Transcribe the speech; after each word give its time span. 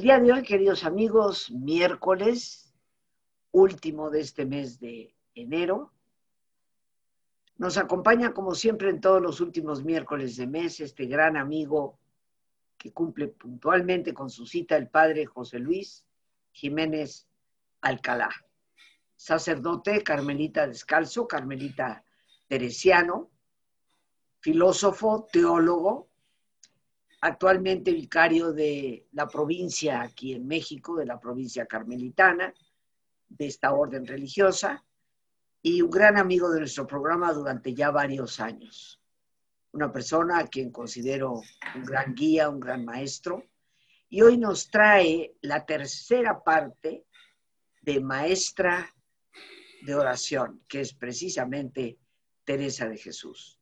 El 0.00 0.04
día 0.04 0.18
de 0.18 0.32
hoy, 0.32 0.42
queridos 0.42 0.84
amigos, 0.84 1.50
miércoles 1.50 2.72
último 3.50 4.08
de 4.08 4.20
este 4.20 4.46
mes 4.46 4.80
de 4.80 5.14
enero. 5.34 5.92
Nos 7.58 7.76
acompaña, 7.76 8.32
como 8.32 8.54
siempre, 8.54 8.88
en 8.88 9.02
todos 9.02 9.20
los 9.20 9.42
últimos 9.42 9.84
miércoles 9.84 10.38
de 10.38 10.46
mes, 10.46 10.80
este 10.80 11.04
gran 11.04 11.36
amigo 11.36 11.98
que 12.78 12.94
cumple 12.94 13.28
puntualmente 13.28 14.14
con 14.14 14.30
su 14.30 14.46
cita, 14.46 14.74
el 14.74 14.88
padre 14.88 15.26
José 15.26 15.58
Luis 15.58 16.06
Jiménez 16.52 17.28
Alcalá, 17.82 18.30
sacerdote 19.16 20.02
carmelita 20.02 20.66
descalzo, 20.66 21.28
carmelita 21.28 22.06
teresiano, 22.48 23.28
filósofo, 24.38 25.28
teólogo, 25.30 26.09
actualmente 27.20 27.92
vicario 27.92 28.52
de 28.52 29.06
la 29.12 29.28
provincia 29.28 30.02
aquí 30.02 30.34
en 30.34 30.46
México, 30.46 30.96
de 30.96 31.06
la 31.06 31.20
provincia 31.20 31.66
carmelitana, 31.66 32.52
de 33.28 33.46
esta 33.46 33.72
orden 33.72 34.06
religiosa 34.06 34.84
y 35.62 35.82
un 35.82 35.90
gran 35.90 36.16
amigo 36.16 36.50
de 36.50 36.60
nuestro 36.60 36.86
programa 36.86 37.32
durante 37.32 37.74
ya 37.74 37.90
varios 37.90 38.40
años. 38.40 39.00
Una 39.72 39.92
persona 39.92 40.38
a 40.38 40.46
quien 40.48 40.70
considero 40.70 41.42
un 41.74 41.84
gran 41.84 42.14
guía, 42.14 42.48
un 42.48 42.58
gran 42.58 42.84
maestro. 42.84 43.44
Y 44.08 44.22
hoy 44.22 44.36
nos 44.36 44.68
trae 44.68 45.36
la 45.42 45.64
tercera 45.64 46.42
parte 46.42 47.04
de 47.82 48.00
Maestra 48.00 48.92
de 49.82 49.94
Oración, 49.94 50.64
que 50.66 50.80
es 50.80 50.92
precisamente 50.94 51.98
Teresa 52.44 52.88
de 52.88 52.96
Jesús. 52.96 53.59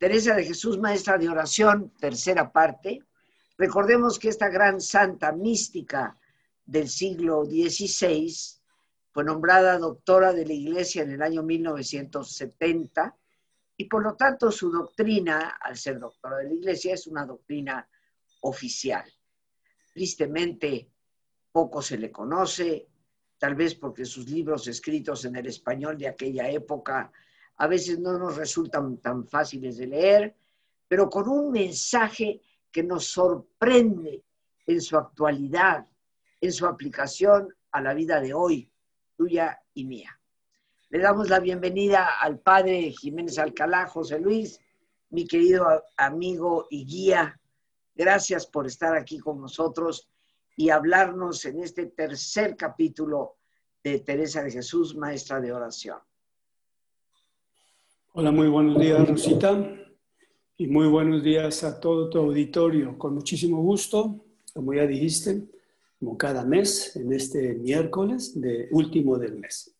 Teresa 0.00 0.34
de 0.34 0.44
Jesús, 0.46 0.78
Maestra 0.78 1.18
de 1.18 1.28
Oración, 1.28 1.92
tercera 2.00 2.50
parte. 2.50 3.04
Recordemos 3.58 4.18
que 4.18 4.30
esta 4.30 4.48
gran 4.48 4.80
santa 4.80 5.30
mística 5.30 6.18
del 6.64 6.88
siglo 6.88 7.44
XVI 7.44 8.34
fue 9.10 9.24
nombrada 9.24 9.76
doctora 9.76 10.32
de 10.32 10.46
la 10.46 10.54
Iglesia 10.54 11.02
en 11.02 11.10
el 11.10 11.20
año 11.20 11.42
1970 11.42 13.14
y 13.76 13.84
por 13.84 14.02
lo 14.02 14.16
tanto 14.16 14.50
su 14.50 14.70
doctrina, 14.70 15.58
al 15.60 15.76
ser 15.76 16.00
doctora 16.00 16.38
de 16.38 16.44
la 16.44 16.54
Iglesia, 16.54 16.94
es 16.94 17.06
una 17.06 17.26
doctrina 17.26 17.86
oficial. 18.40 19.04
Tristemente, 19.92 20.88
poco 21.52 21.82
se 21.82 21.98
le 21.98 22.10
conoce, 22.10 22.88
tal 23.36 23.54
vez 23.54 23.74
porque 23.74 24.06
sus 24.06 24.30
libros 24.30 24.66
escritos 24.66 25.26
en 25.26 25.36
el 25.36 25.46
español 25.46 25.98
de 25.98 26.08
aquella 26.08 26.48
época 26.48 27.12
a 27.60 27.66
veces 27.66 27.98
no 27.98 28.18
nos 28.18 28.36
resultan 28.36 28.96
tan 29.02 29.26
fáciles 29.26 29.76
de 29.76 29.86
leer, 29.86 30.34
pero 30.88 31.10
con 31.10 31.28
un 31.28 31.52
mensaje 31.52 32.40
que 32.72 32.82
nos 32.82 33.08
sorprende 33.08 34.24
en 34.66 34.80
su 34.80 34.96
actualidad, 34.96 35.86
en 36.40 36.52
su 36.54 36.66
aplicación 36.66 37.54
a 37.70 37.82
la 37.82 37.92
vida 37.92 38.18
de 38.18 38.32
hoy, 38.32 38.72
tuya 39.14 39.60
y 39.74 39.84
mía. 39.84 40.18
Le 40.88 41.00
damos 41.00 41.28
la 41.28 41.38
bienvenida 41.38 42.18
al 42.18 42.38
padre 42.38 42.92
Jiménez 42.92 43.38
Alcalá, 43.38 43.86
José 43.88 44.18
Luis, 44.18 44.58
mi 45.10 45.26
querido 45.26 45.84
amigo 45.98 46.66
y 46.70 46.86
guía. 46.86 47.38
Gracias 47.94 48.46
por 48.46 48.66
estar 48.66 48.96
aquí 48.96 49.18
con 49.18 49.38
nosotros 49.38 50.08
y 50.56 50.70
hablarnos 50.70 51.44
en 51.44 51.62
este 51.62 51.84
tercer 51.88 52.56
capítulo 52.56 53.36
de 53.84 53.98
Teresa 54.00 54.42
de 54.42 54.50
Jesús, 54.50 54.96
maestra 54.96 55.42
de 55.42 55.52
oración. 55.52 55.98
Hola, 58.12 58.32
muy 58.32 58.48
buenos 58.48 58.76
días, 58.76 59.08
Rosita, 59.08 59.72
y 60.56 60.66
muy 60.66 60.88
buenos 60.88 61.22
días 61.22 61.62
a 61.62 61.78
todo 61.78 62.10
tu 62.10 62.18
auditorio. 62.18 62.98
Con 62.98 63.14
muchísimo 63.14 63.62
gusto, 63.62 64.24
como 64.52 64.74
ya 64.74 64.84
dijiste, 64.84 65.44
como 66.00 66.18
cada 66.18 66.44
mes, 66.44 66.96
en 66.96 67.12
este 67.12 67.54
miércoles 67.54 68.32
de 68.40 68.66
último 68.72 69.16
del 69.16 69.36
mes. 69.36 69.76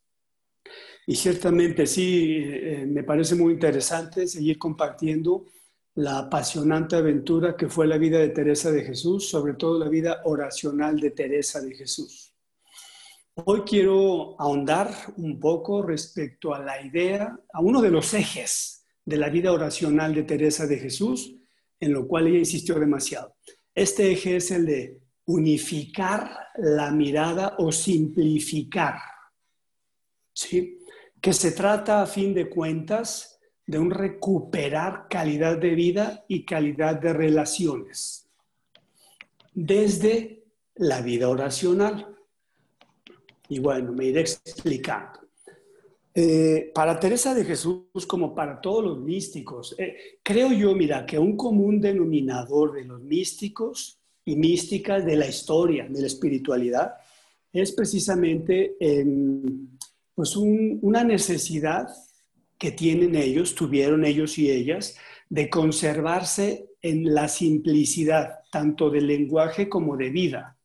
Y 1.08 1.16
ciertamente 1.16 1.88
sí, 1.88 2.36
eh, 2.44 2.86
me 2.86 3.02
parece 3.02 3.34
muy 3.34 3.54
interesante 3.54 4.28
seguir 4.28 4.60
compartiendo 4.60 5.46
la 5.96 6.20
apasionante 6.20 6.94
aventura 6.94 7.56
que 7.56 7.68
fue 7.68 7.88
la 7.88 7.98
vida 7.98 8.20
de 8.20 8.28
Teresa 8.28 8.70
de 8.70 8.84
Jesús, 8.84 9.28
sobre 9.28 9.54
todo 9.54 9.76
la 9.76 9.88
vida 9.88 10.20
oracional 10.22 11.00
de 11.00 11.10
Teresa 11.10 11.60
de 11.60 11.74
Jesús. 11.74 12.29
Hoy 13.44 13.62
quiero 13.62 14.40
ahondar 14.40 14.92
un 15.16 15.38
poco 15.38 15.82
respecto 15.82 16.54
a 16.54 16.60
la 16.60 16.84
idea, 16.84 17.38
a 17.52 17.60
uno 17.60 17.80
de 17.80 17.90
los 17.90 18.12
ejes 18.14 18.84
de 19.04 19.16
la 19.16 19.28
vida 19.28 19.52
oracional 19.52 20.14
de 20.14 20.24
Teresa 20.24 20.66
de 20.66 20.78
Jesús, 20.78 21.36
en 21.78 21.92
lo 21.92 22.06
cual 22.06 22.26
ella 22.26 22.38
insistió 22.38 22.78
demasiado. 22.78 23.36
Este 23.74 24.10
eje 24.10 24.36
es 24.36 24.50
el 24.50 24.66
de 24.66 25.00
unificar 25.26 26.30
la 26.56 26.90
mirada 26.90 27.54
o 27.58 27.70
simplificar. 27.70 28.96
Que 31.20 31.32
se 31.32 31.52
trata, 31.52 32.02
a 32.02 32.06
fin 32.06 32.34
de 32.34 32.48
cuentas, 32.48 33.38
de 33.66 33.78
un 33.78 33.90
recuperar 33.90 35.06
calidad 35.08 35.56
de 35.58 35.74
vida 35.74 36.24
y 36.26 36.44
calidad 36.44 37.00
de 37.00 37.12
relaciones 37.12 38.28
desde 39.52 40.44
la 40.74 41.02
vida 41.02 41.28
oracional. 41.28 42.09
Y 43.50 43.58
bueno, 43.58 43.92
me 43.92 44.06
iré 44.06 44.22
explicando. 44.22 45.20
Eh, 46.14 46.70
para 46.74 46.98
Teresa 46.98 47.34
de 47.34 47.44
Jesús, 47.44 48.06
como 48.06 48.34
para 48.34 48.60
todos 48.60 48.84
los 48.84 48.98
místicos, 49.00 49.74
eh, 49.78 50.18
creo 50.22 50.52
yo, 50.52 50.74
mira, 50.74 51.04
que 51.04 51.18
un 51.18 51.36
común 51.36 51.80
denominador 51.80 52.74
de 52.74 52.84
los 52.84 53.02
místicos 53.02 54.00
y 54.24 54.36
místicas 54.36 55.04
de 55.04 55.16
la 55.16 55.26
historia, 55.26 55.86
de 55.88 56.00
la 56.00 56.06
espiritualidad, 56.06 56.94
es 57.52 57.72
precisamente 57.72 58.76
em, 58.80 59.68
pues 60.14 60.36
una 60.36 61.04
necesidad 61.04 61.88
que 62.58 62.70
tienen 62.70 63.14
ellos, 63.16 63.54
tuvieron 63.54 64.04
ellos 64.04 64.38
y 64.38 64.50
ellas, 64.50 64.96
de 65.28 65.48
conservarse 65.48 66.70
en 66.82 67.14
la 67.14 67.28
simplicidad, 67.28 68.40
tanto 68.52 68.90
del 68.90 69.06
lenguaje 69.06 69.68
como 69.68 69.96
de 69.96 70.10
vida. 70.10 70.56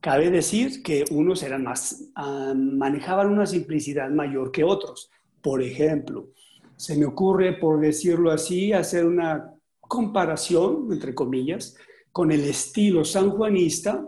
Cabe 0.00 0.30
decir 0.30 0.82
que 0.82 1.04
unos 1.10 1.42
eran 1.42 1.64
más, 1.64 2.04
ah, 2.14 2.54
manejaban 2.56 3.30
una 3.30 3.46
simplicidad 3.46 4.10
mayor 4.10 4.52
que 4.52 4.62
otros. 4.62 5.10
Por 5.42 5.62
ejemplo, 5.62 6.28
se 6.76 6.96
me 6.96 7.04
ocurre, 7.04 7.54
por 7.54 7.80
decirlo 7.80 8.30
así, 8.30 8.72
hacer 8.72 9.04
una 9.04 9.52
comparación, 9.80 10.88
entre 10.92 11.14
comillas, 11.14 11.76
con 12.12 12.30
el 12.30 12.44
estilo 12.44 13.04
sanjuanista 13.04 14.06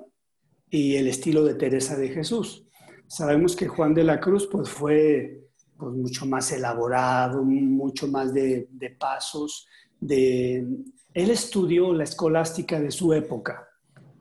y 0.71 0.95
el 0.95 1.09
estilo 1.09 1.45
de 1.45 1.55
Teresa 1.55 1.97
de 1.97 2.09
Jesús. 2.11 2.65
Sabemos 3.09 3.57
que 3.57 3.67
Juan 3.67 3.93
de 3.93 4.05
la 4.05 4.21
Cruz 4.21 4.49
pues, 4.51 4.69
fue 4.69 5.41
pues, 5.77 5.93
mucho 5.93 6.27
más 6.27 6.53
elaborado, 6.53 7.43
mucho 7.43 8.07
más 8.07 8.33
de, 8.33 8.69
pasos. 8.99 9.67
De... 9.99 10.65
Él 11.13 11.31
estudió 11.31 11.93
la 11.93 12.05
escolástica 12.05 12.79
de 12.79 12.93
su 12.93 13.13
época. 13.13 13.67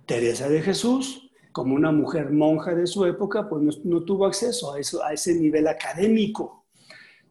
Teresa 0.07 0.50
de 0.50 0.63
Jesús, 0.63 1.29
como 1.51 1.75
una 1.75 1.92
mujer 1.92 2.31
monja 2.31 2.75
de 2.75 2.88
su 2.88 3.06
época, 3.06 3.50
pues 3.50 3.84
no, 3.84 4.04
tuvo 4.04 4.25
acceso 4.25 4.74
a, 4.74 4.80
eso, 4.80 5.04
a 5.04 5.13
ese 5.13 5.36
nivel 5.36 5.68
académico. 5.68 6.66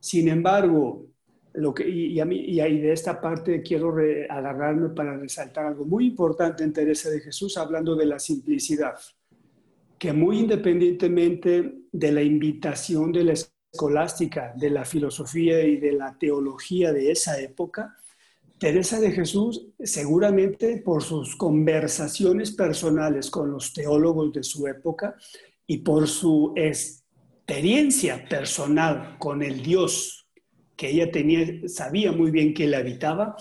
Sin 0.00 0.28
embargo, 0.28 1.06
lo 1.54 1.74
que, 1.74 1.88
y, 1.88 2.20
a 2.20 2.24
mí, 2.24 2.36
y 2.36 2.60
ahí 2.60 2.78
de 2.78 2.92
esta 2.92 3.20
parte 3.20 3.62
quiero 3.62 3.94
agarrarme 4.28 4.90
para 4.90 5.16
resaltar 5.16 5.66
algo 5.66 5.84
muy 5.84 6.06
importante 6.06 6.62
en 6.62 6.72
Teresa 6.72 7.10
de 7.10 7.20
Jesús, 7.20 7.56
hablando 7.56 7.96
de 7.96 8.06
la 8.06 8.18
simplicidad, 8.18 8.94
que 9.98 10.12
muy 10.12 10.40
independientemente 10.40 11.82
de 11.90 12.12
la 12.12 12.22
invitación 12.22 13.10
de 13.12 13.24
la 13.24 13.32
escolástica, 13.32 14.52
de 14.56 14.70
la 14.70 14.84
filosofía 14.84 15.62
y 15.64 15.76
de 15.78 15.92
la 15.92 16.16
teología 16.18 16.92
de 16.92 17.10
esa 17.10 17.40
época, 17.40 17.96
Teresa 18.58 19.00
de 19.00 19.12
Jesús, 19.12 19.68
seguramente 19.78 20.78
por 20.78 21.02
sus 21.02 21.36
conversaciones 21.36 22.50
personales 22.50 23.30
con 23.30 23.52
los 23.52 23.72
teólogos 23.72 24.32
de 24.32 24.42
su 24.42 24.66
época 24.66 25.16
y 25.66 25.78
por 25.78 26.08
su 26.08 26.52
experiencia 26.56 28.26
personal 28.28 29.16
con 29.18 29.42
el 29.42 29.62
Dios 29.62 30.26
que 30.76 30.90
ella 30.90 31.10
tenía, 31.10 31.68
sabía 31.68 32.12
muy 32.12 32.30
bien 32.30 32.54
que 32.54 32.66
le 32.66 32.76
habitaba, 32.76 33.36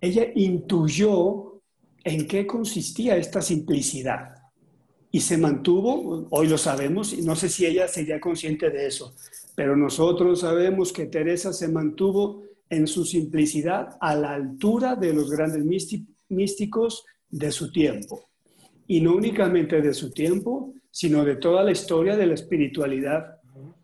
ella 0.00 0.26
intuyó 0.34 1.62
en 2.04 2.26
qué 2.26 2.46
consistía 2.46 3.16
esta 3.16 3.42
simplicidad 3.42 4.34
y 5.10 5.20
se 5.20 5.38
mantuvo, 5.38 6.26
hoy 6.30 6.48
lo 6.48 6.58
sabemos, 6.58 7.12
y 7.12 7.22
no 7.22 7.36
sé 7.36 7.48
si 7.48 7.64
ella 7.66 7.88
sería 7.88 8.20
consciente 8.20 8.70
de 8.70 8.86
eso, 8.86 9.14
pero 9.54 9.76
nosotros 9.76 10.40
sabemos 10.40 10.92
que 10.92 11.06
Teresa 11.06 11.52
se 11.52 11.68
mantuvo 11.68 12.42
en 12.68 12.86
su 12.86 13.04
simplicidad 13.04 13.96
a 14.00 14.14
la 14.14 14.34
altura 14.34 14.96
de 14.96 15.12
los 15.12 15.30
grandes 15.30 15.64
místicos 16.28 17.04
de 17.28 17.52
su 17.52 17.70
tiempo. 17.70 18.30
Y 18.86 19.00
no 19.00 19.14
únicamente 19.14 19.80
de 19.80 19.94
su 19.94 20.12
tiempo, 20.12 20.74
sino 20.90 21.24
de 21.24 21.36
toda 21.36 21.62
la 21.62 21.72
historia 21.72 22.16
de 22.16 22.26
la 22.26 22.34
espiritualidad 22.34 23.40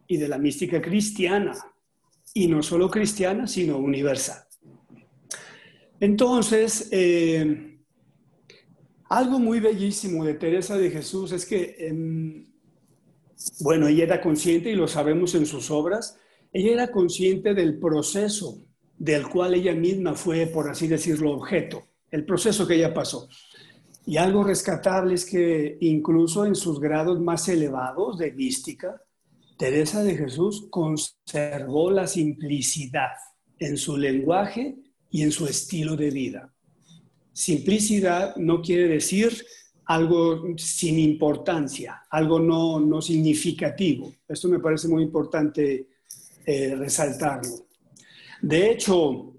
y 0.06 0.17
de 0.17 0.29
la 0.29 0.38
mística 0.38 0.81
cristiana. 0.81 1.52
Y 2.34 2.46
no 2.46 2.62
solo 2.62 2.90
cristiana, 2.90 3.46
sino 3.46 3.79
universal. 3.79 4.43
Entonces, 6.00 6.88
eh, 6.90 7.78
algo 9.08 9.38
muy 9.38 9.61
bellísimo 9.61 10.25
de 10.25 10.35
Teresa 10.35 10.76
de 10.76 10.90
Jesús 10.90 11.32
es 11.32 11.44
que, 11.44 11.76
em, 11.78 12.46
bueno, 13.61 13.87
ella 13.87 14.05
era 14.05 14.20
consciente 14.20 14.70
y 14.70 14.75
lo 14.75 14.88
sabemos 14.88 15.35
en 15.35 15.46
sus 15.46 15.70
obras, 15.70 16.19
ella 16.52 16.73
era 16.73 16.90
consciente 16.90 17.55
del 17.55 17.78
proceso 17.78 18.64
del 19.02 19.28
cual 19.28 19.54
ella 19.54 19.75
misma 19.75 20.14
fue, 20.14 20.46
por 20.46 20.70
así 20.70 20.87
decirlo, 20.87 21.32
objeto, 21.32 21.82
el 22.08 22.25
proceso 22.25 22.69
que 22.69 22.76
ella 22.76 22.94
pasó. 22.94 23.28
Y 24.06 24.16
algo 24.16 24.44
rescatable 24.44 25.14
es 25.14 25.25
que 25.25 25.76
incluso 25.81 26.46
en 26.46 26.54
sus 26.54 26.78
grados 26.78 27.20
más 27.20 27.49
elevados 27.49 28.19
de 28.19 28.31
mística, 28.31 29.02
Teresa 29.58 30.04
de 30.04 30.16
Jesús 30.16 30.69
conservó 30.70 31.90
la 31.90 32.06
simplicidad 32.06 33.10
en 33.58 33.76
su 33.76 33.96
lenguaje 33.96 34.76
y 35.10 35.22
en 35.22 35.32
su 35.32 35.46
estilo 35.46 35.96
de 35.96 36.10
vida. 36.10 36.54
Simplicidad 37.32 38.37
no 38.37 38.62
quiere 38.62 38.87
decir 38.87 39.44
algo 39.87 40.44
sin 40.58 41.00
importancia, 41.00 42.04
algo 42.08 42.38
no, 42.38 42.78
no 42.78 43.02
significativo. 43.02 44.14
Esto 44.28 44.49
me 44.49 44.60
parece 44.60 44.87
muy 44.87 45.02
importante 45.02 45.88
eh, 46.46 46.76
resaltarlo. 46.76 47.71
De 48.42 48.72
hecho, 48.72 49.34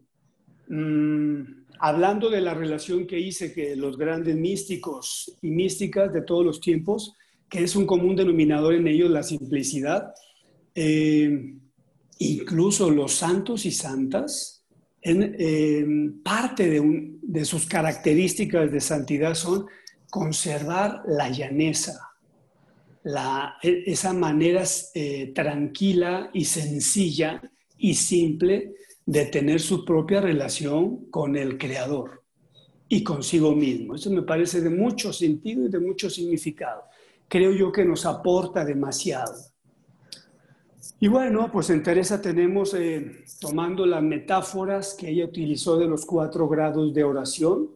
mm, 0.69 1.41
hablando 1.79 2.29
de 2.29 2.39
la 2.39 2.53
relación 2.53 3.05
que 3.05 3.19
hice 3.19 3.53
que 3.53 3.75
los 3.75 3.97
grandes 3.97 4.37
místicos 4.37 5.37
y 5.41 5.51
místicas 5.51 6.13
de 6.13 6.21
todos 6.21 6.45
los 6.45 6.61
tiempos, 6.61 7.13
que 7.49 7.63
es 7.63 7.75
un 7.75 7.85
común 7.85 8.15
denominador 8.15 8.73
en 8.73 8.87
ellos 8.87 9.11
la 9.11 9.21
simplicidad, 9.21 10.13
eh, 10.73 11.53
incluso 12.19 12.89
los 12.89 13.11
santos 13.11 13.65
y 13.65 13.71
santas, 13.71 14.63
en, 15.01 16.21
parte 16.23 16.81
de, 17.21 17.43
sus 17.43 17.65
características 17.65 18.71
de 18.71 18.79
santidad 18.79 19.35
son 19.35 19.65
conservar 20.09 21.03
la 21.05 21.29
llaneza, 21.29 21.99
e, 23.61 23.83
esa 23.85 24.13
manera 24.13 24.63
eh, 24.95 25.33
tranquila 25.35 26.29
y 26.33 26.45
sencilla 26.45 27.41
y 27.77 27.95
simple 27.95 28.75
de 29.05 29.25
tener 29.25 29.59
su 29.59 29.83
propia 29.83 30.21
relación 30.21 31.05
con 31.09 31.35
el 31.35 31.57
Creador 31.57 32.23
y 32.87 33.03
consigo 33.03 33.53
mismo. 33.53 33.95
Eso 33.95 34.09
me 34.11 34.21
parece 34.21 34.61
de 34.61 34.69
mucho 34.69 35.11
sentido 35.11 35.65
y 35.65 35.69
de 35.69 35.79
mucho 35.79 36.09
significado. 36.09 36.83
Creo 37.27 37.51
yo 37.51 37.71
que 37.71 37.85
nos 37.85 38.05
aporta 38.05 38.63
demasiado. 38.63 39.33
Y 40.99 41.07
bueno, 41.07 41.49
pues 41.51 41.69
en 41.69 41.83
Teresa 41.83 42.21
tenemos, 42.21 42.73
eh, 42.73 43.25
tomando 43.41 43.85
las 43.85 44.01
metáforas 44.01 44.93
que 44.93 45.09
ella 45.09 45.25
utilizó 45.25 45.77
de 45.77 45.87
los 45.87 46.05
cuatro 46.05 46.47
grados 46.47 46.93
de 46.93 47.03
oración, 47.03 47.69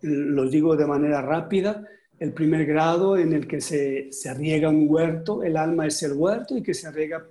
los 0.00 0.50
digo 0.50 0.76
de 0.76 0.86
manera 0.86 1.22
rápida, 1.22 1.86
el 2.18 2.32
primer 2.32 2.66
grado 2.66 3.16
en 3.16 3.32
el 3.32 3.46
que 3.46 3.60
se, 3.60 4.10
se 4.12 4.34
riega 4.34 4.70
un 4.70 4.86
huerto, 4.88 5.42
el 5.44 5.56
alma 5.56 5.86
es 5.86 6.02
el 6.02 6.14
huerto 6.14 6.56
y 6.56 6.62
que 6.62 6.74
se 6.74 6.90
riega 6.90 7.24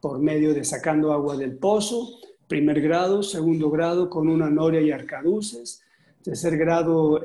por 0.00 0.18
medio 0.18 0.52
de 0.52 0.62
sacando 0.62 1.12
agua 1.12 1.36
del 1.36 1.56
pozo, 1.56 2.18
primer 2.48 2.80
grado, 2.80 3.22
segundo 3.22 3.70
grado 3.70 4.08
con 4.08 4.28
una 4.28 4.48
noria 4.48 4.80
y 4.80 4.90
arcaduces, 4.90 5.82
tercer 6.22 6.56
grado 6.56 7.20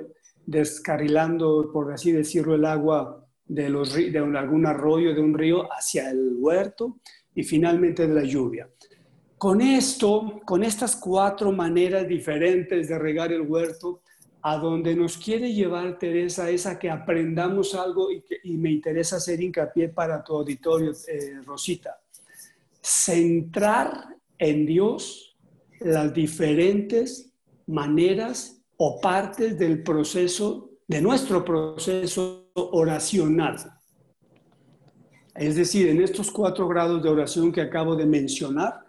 descarrilando, 0.46 1.72
por 1.72 1.92
así 1.92 2.12
decirlo, 2.12 2.56
el 2.56 2.66
agua 2.66 3.26
de, 3.46 3.70
los, 3.70 3.94
de 3.94 4.18
algún 4.18 4.66
arroyo, 4.66 5.14
de 5.14 5.22
un 5.22 5.34
río 5.34 5.72
hacia 5.72 6.10
el 6.10 6.36
huerto 6.38 6.98
y 7.36 7.44
finalmente 7.44 8.08
de 8.08 8.14
la 8.14 8.24
lluvia. 8.24 8.70
Con 9.38 9.62
esto, 9.62 10.42
con 10.46 10.64
estas 10.64 10.96
cuatro 10.96 11.52
maneras 11.52 12.08
diferentes 12.08 12.88
de 12.88 13.00
regar 13.00 13.32
el 13.32 13.42
huerto, 13.42 14.02
a 14.44 14.58
donde 14.58 14.96
nos 14.96 15.18
quiere 15.18 15.54
llevar 15.54 16.00
Teresa 16.00 16.50
es 16.50 16.66
a 16.66 16.80
que 16.80 16.90
aprendamos 16.90 17.76
algo 17.76 18.12
y, 18.12 18.22
que, 18.22 18.38
y 18.44 18.58
me 18.58 18.72
interesa 18.72 19.18
hacer 19.18 19.42
hincapié 19.42 19.90
para 19.90 20.24
tu 20.24 20.36
auditorio, 20.36 20.92
eh, 21.08 21.42
Rosita. 21.46 22.00
Centrar 22.82 24.11
en 24.42 24.66
Dios 24.66 25.38
las 25.80 26.14
diferentes 26.14 27.32
maneras 27.68 28.62
o 28.76 29.00
partes 29.00 29.58
del 29.58 29.84
proceso, 29.84 30.72
de 30.88 31.00
nuestro 31.00 31.46
proceso 31.46 32.50
oracional. 32.56 33.58
Es 35.36 35.56
decir, 35.56 35.88
en 35.90 36.02
estos 36.02 36.32
cuatro 36.32 36.68
grados 36.68 37.04
de 37.04 37.10
oración 37.10 37.52
que 37.52 37.62
acabo 37.62 37.96
de 37.96 38.08
mencionar, 38.08 38.80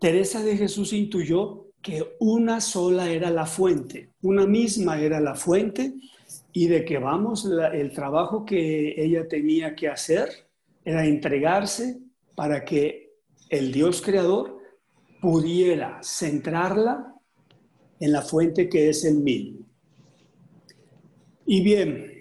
Teresa 0.00 0.42
de 0.42 0.56
Jesús 0.56 0.92
intuyó 0.92 1.68
que 1.80 2.16
una 2.18 2.60
sola 2.60 3.08
era 3.08 3.30
la 3.30 3.46
fuente, 3.46 4.10
una 4.22 4.46
misma 4.46 5.00
era 5.00 5.20
la 5.20 5.36
fuente 5.36 5.94
y 6.52 6.66
de 6.66 6.84
que 6.84 6.98
vamos, 6.98 7.48
el 7.72 7.92
trabajo 7.92 8.44
que 8.44 9.00
ella 9.00 9.28
tenía 9.28 9.76
que 9.76 9.88
hacer 9.88 10.28
era 10.84 11.06
entregarse 11.06 12.00
para 12.34 12.64
que 12.64 13.12
el 13.48 13.70
Dios 13.70 14.02
creador 14.02 14.57
pudiera 15.20 16.00
centrarla 16.02 17.14
en 18.00 18.12
la 18.12 18.22
fuente 18.22 18.68
que 18.68 18.88
es 18.88 19.04
el 19.04 19.16
mismo. 19.16 19.66
Y 21.46 21.62
bien, 21.62 22.12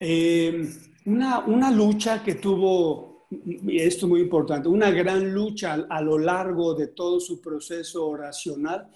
eh, 0.00 0.68
una, 1.06 1.40
una, 1.40 1.70
lucha 1.70 2.22
que 2.22 2.34
tuvo, 2.34 3.26
y 3.30 3.78
esto 3.78 4.06
es 4.06 4.10
muy 4.10 4.20
importante, 4.20 4.68
una 4.68 4.90
gran 4.90 5.32
lucha 5.32 5.86
a, 5.88 6.00
lo 6.02 6.18
largo 6.18 6.74
de 6.74 6.88
todo 6.88 7.18
su 7.18 7.40
proceso 7.40 8.06
oracional 8.06 8.88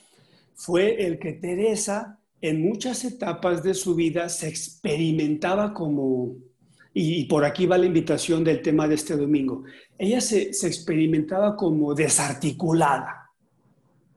fue 0.54 1.04
el 1.04 1.18
que 1.18 1.32
Teresa 1.32 2.18
en 2.40 2.62
muchas 2.62 3.04
etapas 3.04 3.62
de 3.62 3.72
su 3.72 3.94
vida 3.94 4.28
se 4.28 4.48
experimentaba 4.48 5.72
como, 5.72 6.36
y 6.92 7.24
por 7.24 7.44
aquí 7.44 7.66
va 7.66 7.78
la 7.78 7.86
invitación 7.86 8.44
del 8.44 8.60
tema 8.60 8.86
de 8.86 8.96
este 8.96 9.16
domingo, 9.16 9.64
ella 10.02 10.20
se, 10.20 10.50
experimentaba 10.66 11.54
como 11.54 11.94
desarticulada, 11.94 13.30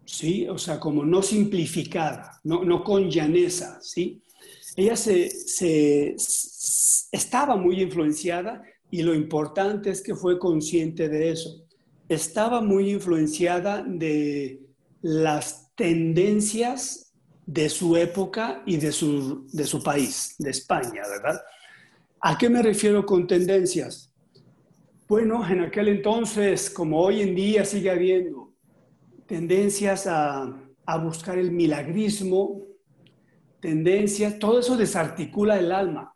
¿sí? 0.03 0.47
O 0.47 0.57
sea, 0.57 0.79
como 0.79 1.05
no 1.05 1.21
simplificada, 1.21 2.41
no, 2.43 2.83
con 2.83 3.07
llaneza, 3.07 3.77
¿sí? 3.81 4.19
Ella 4.75 4.95
se, 4.95 6.15
estaba 7.11 7.55
muy 7.55 7.83
influenciada 7.83 8.63
y 8.89 9.03
lo 9.03 9.13
importante 9.13 9.91
es 9.91 10.01
que 10.01 10.15
fue 10.15 10.39
consciente 10.39 11.07
de 11.07 11.29
eso. 11.29 11.63
Estaba 12.09 12.61
muy 12.61 12.89
influenciada 12.89 13.83
de 13.83 14.61
las 15.03 15.71
tendencias 15.75 17.13
de 17.45 17.69
su 17.69 17.95
época 17.95 18.63
y 18.65 18.77
de 18.77 18.91
su, 18.91 19.47
de 19.53 19.67
su 19.67 19.83
país, 19.83 20.33
de 20.39 20.49
España, 20.49 21.03
¿verdad? 21.07 21.39
¿A 22.21 22.39
qué 22.39 22.49
me 22.49 22.63
refiero 22.63 23.05
con 23.05 23.27
tendencias? 23.27 24.14
Bueno, 25.07 25.47
en 25.47 25.59
aquel 25.59 25.89
entonces, 25.89 26.67
como 26.67 26.99
hoy 26.99 27.21
en 27.21 27.35
día 27.35 27.63
sigue 27.63 27.91
habiendo 27.91 28.55
tendencias 29.27 30.07
a, 30.07 30.61
buscar 31.03 31.37
el 31.37 31.51
milagrismo, 31.51 32.63
tendencias, 33.59 34.39
todo 34.39 34.59
eso 34.59 34.75
desarticula 34.75 35.59
el 35.59 35.71
alma. 35.71 36.11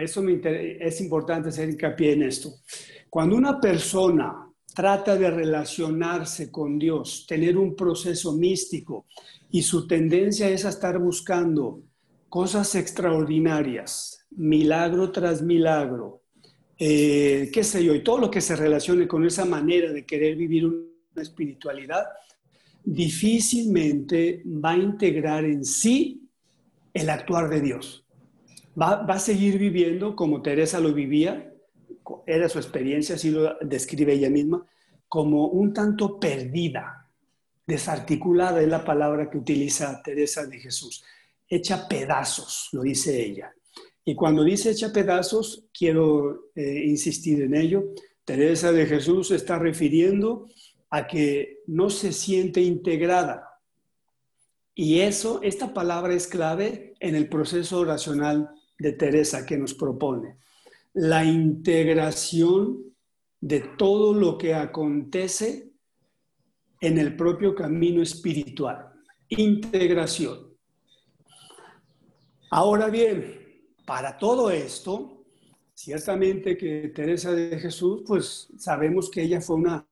Eso 0.00 0.22
me 0.22 0.40
es 0.42 1.00
importante 1.00 1.50
hacer 1.50 1.70
hincapié 1.70 2.14
en 2.14 2.24
esto. 2.24 2.50
Cuando 3.08 3.36
una 3.36 3.60
persona 3.60 4.48
trata 4.74 5.16
de 5.16 5.30
relacionarse 5.30 6.50
con 6.50 6.80
Dios, 6.80 7.26
tener 7.28 7.56
un 7.56 7.76
proceso 7.76 8.32
místico 8.32 9.06
y 9.52 9.62
su 9.62 9.86
tendencia 9.86 10.48
es 10.48 10.64
a 10.64 10.70
estar 10.70 10.98
buscando 10.98 11.82
cosas 12.28 12.74
extraordinarias, 12.74 14.26
milagro 14.30 15.12
tras 15.12 15.42
milagro, 15.42 16.21
eh, 16.84 17.48
qué 17.52 17.62
sé 17.62 17.84
yo, 17.84 17.94
y 17.94 18.02
todo 18.02 18.18
lo 18.18 18.28
que 18.28 18.40
se 18.40 18.56
relacione 18.56 19.06
con 19.06 19.24
esa 19.24 19.44
manera 19.44 19.92
de 19.92 20.04
querer 20.04 20.34
vivir 20.34 20.66
una 20.66 21.22
espiritualidad, 21.22 22.06
difícilmente 22.82 24.42
va 24.44 24.72
a 24.72 24.78
integrar 24.78 25.44
en 25.44 25.64
sí 25.64 26.28
el 26.92 27.08
actuar 27.08 27.48
de 27.48 27.60
Dios. 27.60 28.04
Va, 28.74 28.96
va 29.06 29.14
a 29.14 29.20
seguir 29.20 29.60
viviendo 29.60 30.16
como 30.16 30.42
Teresa 30.42 30.80
lo 30.80 30.92
vivía, 30.92 31.54
era 32.26 32.48
su 32.48 32.58
experiencia, 32.58 33.14
así 33.14 33.30
lo 33.30 33.56
describe 33.60 34.14
ella 34.14 34.28
misma, 34.28 34.66
como 35.06 35.46
un 35.46 35.72
tanto 35.72 36.18
perdida, 36.18 37.08
desarticulada 37.64 38.60
es 38.60 38.66
la 38.66 38.84
palabra 38.84 39.30
que 39.30 39.38
utiliza 39.38 40.02
Teresa 40.02 40.46
de 40.46 40.58
Jesús, 40.58 41.04
hecha 41.48 41.86
pedazos, 41.86 42.70
lo 42.72 42.82
dice 42.82 43.24
ella. 43.24 43.54
Y 44.04 44.14
cuando 44.14 44.42
dice 44.42 44.70
hecha 44.70 44.92
pedazos, 44.92 45.68
quiero 45.72 46.50
eh, 46.54 46.84
insistir 46.86 47.42
en 47.42 47.54
ello, 47.54 47.84
Teresa 48.24 48.72
de 48.72 48.86
Jesús 48.86 49.30
está 49.30 49.58
refiriendo 49.58 50.48
a 50.90 51.06
que 51.06 51.58
no 51.66 51.90
se 51.90 52.12
siente 52.12 52.60
integrada. 52.60 53.48
Y 54.74 55.00
eso, 55.00 55.40
esta 55.42 55.72
palabra 55.74 56.14
es 56.14 56.26
clave 56.26 56.94
en 57.00 57.14
el 57.14 57.28
proceso 57.28 57.80
oracional 57.80 58.50
de 58.78 58.92
Teresa 58.92 59.46
que 59.46 59.58
nos 59.58 59.74
propone 59.74 60.38
la 60.94 61.24
integración 61.24 62.94
de 63.40 63.60
todo 63.60 64.12
lo 64.12 64.38
que 64.38 64.54
acontece 64.54 65.72
en 66.80 66.98
el 66.98 67.16
propio 67.16 67.54
camino 67.54 68.02
espiritual. 68.02 68.92
Integración. 69.28 70.52
Ahora 72.50 72.88
bien, 72.88 73.51
para 73.84 74.16
todo 74.18 74.50
esto, 74.50 75.24
ciertamente 75.74 76.56
que 76.56 76.92
Teresa 76.94 77.32
de 77.32 77.58
Jesús, 77.58 78.02
pues 78.06 78.48
sabemos 78.56 79.10
que 79.10 79.22
ella 79.22 79.40
fue 79.40 79.56
una 79.56 79.86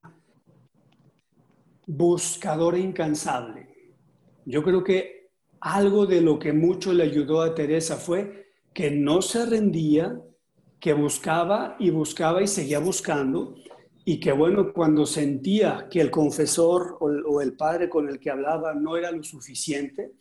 buscadora 1.86 2.78
incansable. 2.78 3.96
Yo 4.44 4.62
creo 4.62 4.84
que 4.84 5.30
algo 5.60 6.06
de 6.06 6.20
lo 6.20 6.38
que 6.38 6.52
mucho 6.52 6.92
le 6.92 7.04
ayudó 7.04 7.42
a 7.42 7.54
Teresa 7.54 7.96
fue 7.96 8.52
que 8.72 8.90
no 8.90 9.20
se 9.20 9.44
rendía 9.46 10.20
que 10.78 10.94
buscaba 10.94 11.76
y 11.78 11.90
buscaba 11.90 12.42
y 12.42 12.46
seguía 12.46 12.78
buscando 12.78 13.54
y 14.04 14.18
que 14.18 14.32
bueno, 14.32 14.72
cuando 14.72 15.04
sentía 15.04 15.88
que 15.90 16.00
el 16.00 16.10
confesor 16.10 16.96
o, 17.00 17.40
el 17.40 17.52
padre 17.52 17.88
con 17.88 18.08
el 18.08 18.18
que 18.18 18.30
hablaba 18.30 18.74
no 18.74 18.96
era 18.96 19.10
lo 19.10 19.22
suficiente, 19.22 20.12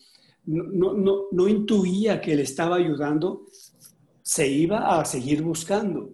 no, 0.49 0.93
no, 0.93 1.27
no 1.31 1.47
intuía 1.47 2.19
que 2.19 2.35
le 2.35 2.41
estaba 2.43 2.77
ayudando, 2.77 3.45
se 4.21 4.47
iba 4.47 4.99
a 4.99 5.05
seguir 5.05 5.43
buscando. 5.43 6.09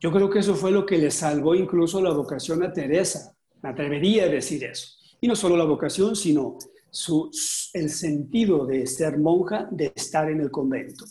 Yo 0.00 0.12
creo 0.12 0.30
que 0.30 0.38
eso 0.38 0.54
fue 0.54 0.70
lo 0.70 0.86
que 0.86 0.98
le 0.98 1.10
salvó 1.10 1.54
incluso 1.54 2.00
la 2.00 2.12
vocación 2.12 2.62
a 2.62 2.72
Teresa. 2.72 3.34
Me 3.62 3.70
atrevería 3.70 4.24
a 4.24 4.28
decir 4.28 4.64
eso. 4.64 4.88
Y 5.20 5.28
no 5.28 5.36
solo 5.36 5.56
la 5.56 5.64
vocación, 5.64 6.14
sino 6.16 6.58
su, 6.90 7.30
el 7.72 7.90
sentido 7.90 8.66
de 8.66 8.86
ser 8.86 9.18
monja, 9.18 9.68
de 9.70 9.92
estar 9.94 10.30
en 10.30 10.40
el 10.40 10.50
convento. 10.50 11.04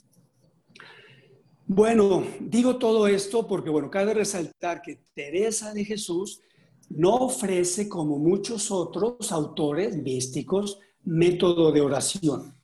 Bueno, 1.66 2.24
digo 2.40 2.78
todo 2.78 3.08
esto 3.08 3.48
porque, 3.48 3.70
bueno, 3.70 3.90
cabe 3.90 4.14
resaltar 4.14 4.82
que 4.82 5.06
Teresa 5.14 5.74
de 5.74 5.86
Jesús 5.86 6.42
no 6.90 7.16
ofrece, 7.16 7.88
como 7.88 8.18
muchos 8.18 8.72
otros 8.72 9.32
autores 9.32 9.96
místicos, 9.96 10.80
método 11.04 11.72
de 11.72 11.82
oración. 11.82 12.61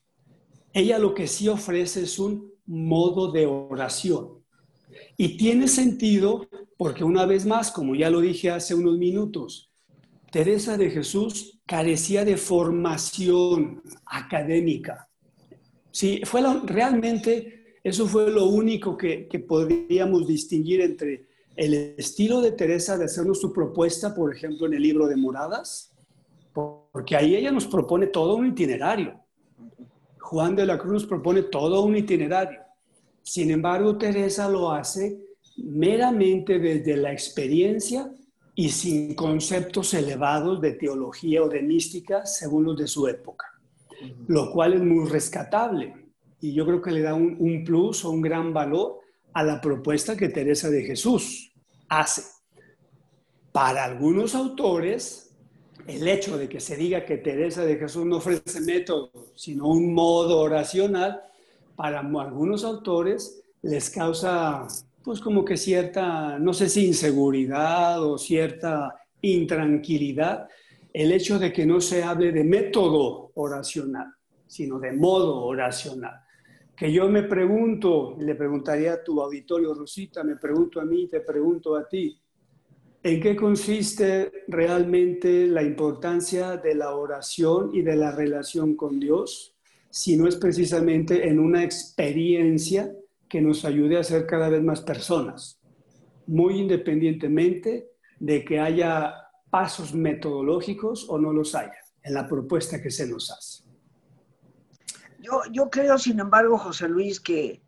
Ella 0.77 1.00
lo 1.00 1.15
que 1.15 1.25
sí 1.25 1.48
ofrece 1.48 2.03
es 2.03 2.19
un 2.19 2.51
modo 2.67 3.31
de 3.31 3.48
oración. 3.48 4.43
Y 5.17 5.36
tiene 5.36 5.67
sentido 5.67 6.48
porque 6.77 7.03
una 7.03 7.25
vez 7.25 7.48
más, 7.48 7.72
como 7.72 7.96
ya 7.96 8.12
lo 8.12 8.22
dije 8.22 8.51
hace 8.51 8.75
unos 8.75 9.00
minutos, 9.00 9.72
Teresa 10.31 10.77
de 10.77 10.91
Jesús 10.91 11.60
carecía 11.65 12.24
de 12.24 12.38
formación 12.38 13.81
académica. 14.05 15.10
Sí, 15.89 16.22
fue 16.25 16.43
realmente 16.65 17.79
eso 17.84 18.05
fue 18.05 18.29
lo 18.29 18.46
único 18.46 18.96
que, 18.96 19.27
podríamos 19.48 20.27
distinguir 20.27 20.81
entre 20.81 21.25
el 21.55 21.96
estilo 21.98 22.39
de 22.39 22.51
Teresa 22.51 23.00
de 23.00 23.05
hacernos 23.05 23.41
su 23.41 23.51
propuesta, 23.51 24.13
por 24.13 24.31
ejemplo, 24.31 24.67
en 24.67 24.75
el 24.75 24.84
libro 24.84 25.07
de 25.07 25.15
Moradas, 25.15 25.91
porque 26.53 27.15
ahí 27.15 27.36
ella 27.36 27.51
nos 27.51 27.65
propone 27.65 28.05
todo 28.05 28.36
un 28.36 28.46
itinerario. 28.46 29.19
Juan 30.29 30.57
de 30.57 30.65
la 30.65 30.77
Cruz 30.77 31.05
propone 31.05 31.43
todo 31.43 31.84
un 31.84 31.96
itinerario. 31.96 32.60
Sin 33.24 33.50
embargo, 33.50 33.98
Teresa 33.98 34.50
lo 34.50 34.72
hace 34.72 35.17
meramente 35.55 36.60
desde 36.60 36.98
la 36.98 37.13
experiencia 37.13 38.12
y 38.53 38.67
sin 38.69 39.15
conceptos 39.15 39.93
elevados 39.93 40.60
de 40.60 40.74
teología 40.74 41.43
o 41.43 41.48
de 41.48 41.62
mística 41.62 42.25
según 42.25 42.65
los 42.65 42.77
de 42.77 42.88
su 42.88 43.07
época, 43.07 43.46
lo 44.27 44.51
cual 44.51 44.74
es 44.74 44.81
muy 44.81 45.07
rescatable 45.07 45.93
y 46.41 46.53
yo 46.53 46.65
creo 46.65 46.81
que 46.81 46.91
le 46.91 47.03
da 47.03 47.13
un, 47.13 47.63
plus 47.65 48.03
o 48.03 48.12
un 48.12 48.22
gran 48.22 48.53
valor 48.53 49.00
a 49.31 49.43
la 49.43 49.62
propuesta 49.62 50.17
que 50.17 50.27
Teresa 50.27 50.69
de 50.69 50.84
Jesús 50.84 51.53
hace. 51.88 52.24
Para 53.53 53.86
algunos 53.86 54.36
autores, 54.36 55.26
el 55.88 56.08
hecho 56.08 56.38
de 56.38 56.50
que 56.50 56.60
se 56.60 56.75
diga 56.75 57.06
que 57.06 57.17
Teresa 57.17 57.63
de 57.63 57.77
Jesús 57.77 58.06
no 58.06 58.17
ofrece 58.17 58.60
método, 58.62 59.12
sino 59.36 59.67
un 59.67 59.94
modo 59.94 60.39
oracional, 60.39 61.22
para 61.75 62.00
algunos 62.00 62.63
autores 62.63 63.41
les 63.62 63.89
causa 63.89 64.67
pues 65.03 65.22
como 65.22 65.46
que 65.46 65.56
cierta, 65.56 66.38
no 66.38 66.53
sé 66.53 66.67
si 66.67 66.88
inseguridad 66.88 68.03
o 68.03 68.17
cierta 68.17 68.94
intranquilidad, 69.22 70.50
el 70.91 71.13
hecho 71.13 71.39
de 71.39 71.53
que 71.53 71.65
no 71.65 71.79
se 71.79 72.03
hable 72.03 72.34
de 72.34 72.44
método 72.44 73.32
oracional, 73.36 74.08
sino 74.46 74.79
de 74.79 74.91
modo 74.91 75.46
oracional. 75.46 76.20
Que 76.75 76.91
yo 76.91 77.08
me 77.08 77.24
pregunto, 77.24 78.17
le 78.20 78.36
preguntaría 78.36 78.94
a 78.94 79.03
tu 79.03 79.22
auditorio, 79.22 79.74
Rosita, 79.74 80.24
me 80.25 80.36
pregunto 80.36 80.82
a 80.82 80.86
mí, 80.86 81.08
te 81.08 81.22
pregunto 81.22 81.75
a 81.75 81.88
ti, 81.88 82.20
¿en 83.08 83.22
qué 83.22 83.38
consiste 83.38 84.44
realmente 84.50 85.48
la 85.48 85.64
importancia 85.64 86.58
de 86.58 86.76
la 86.76 86.94
oración 86.94 87.72
y 87.74 87.82
de 87.82 87.96
la 87.96 88.12
relación 88.12 88.76
con 88.76 89.00
Dios? 89.00 89.56
Si 89.90 90.18
no 90.18 90.28
es 90.28 90.36
precisamente 90.36 91.30
en 91.30 91.40
una 91.40 91.64
experiencia 91.64 92.94
que 93.30 93.42
nos 93.42 93.64
ayude 93.64 93.98
a 93.98 94.04
ser 94.04 94.26
cada 94.26 94.50
vez 94.50 94.62
más 94.62 94.82
personas, 94.82 95.58
muy 96.26 96.60
independientemente 96.60 97.92
de 98.20 98.44
que 98.44 98.60
haya 98.60 99.14
pasos 99.50 99.94
metodológicos 99.94 101.06
o 101.08 101.18
no 101.18 101.32
los 101.32 101.56
haya 101.56 101.80
en 102.04 102.14
la 102.14 102.28
propuesta 102.28 102.82
que 102.82 102.92
se 102.92 103.08
nos 103.08 103.32
hace. 103.32 103.64
Yo, 105.54 105.70
creo, 105.70 105.98
sin 105.98 106.20
embargo, 106.20 106.58
José 106.58 106.90
Luis, 106.90 107.22
que, 107.22 107.62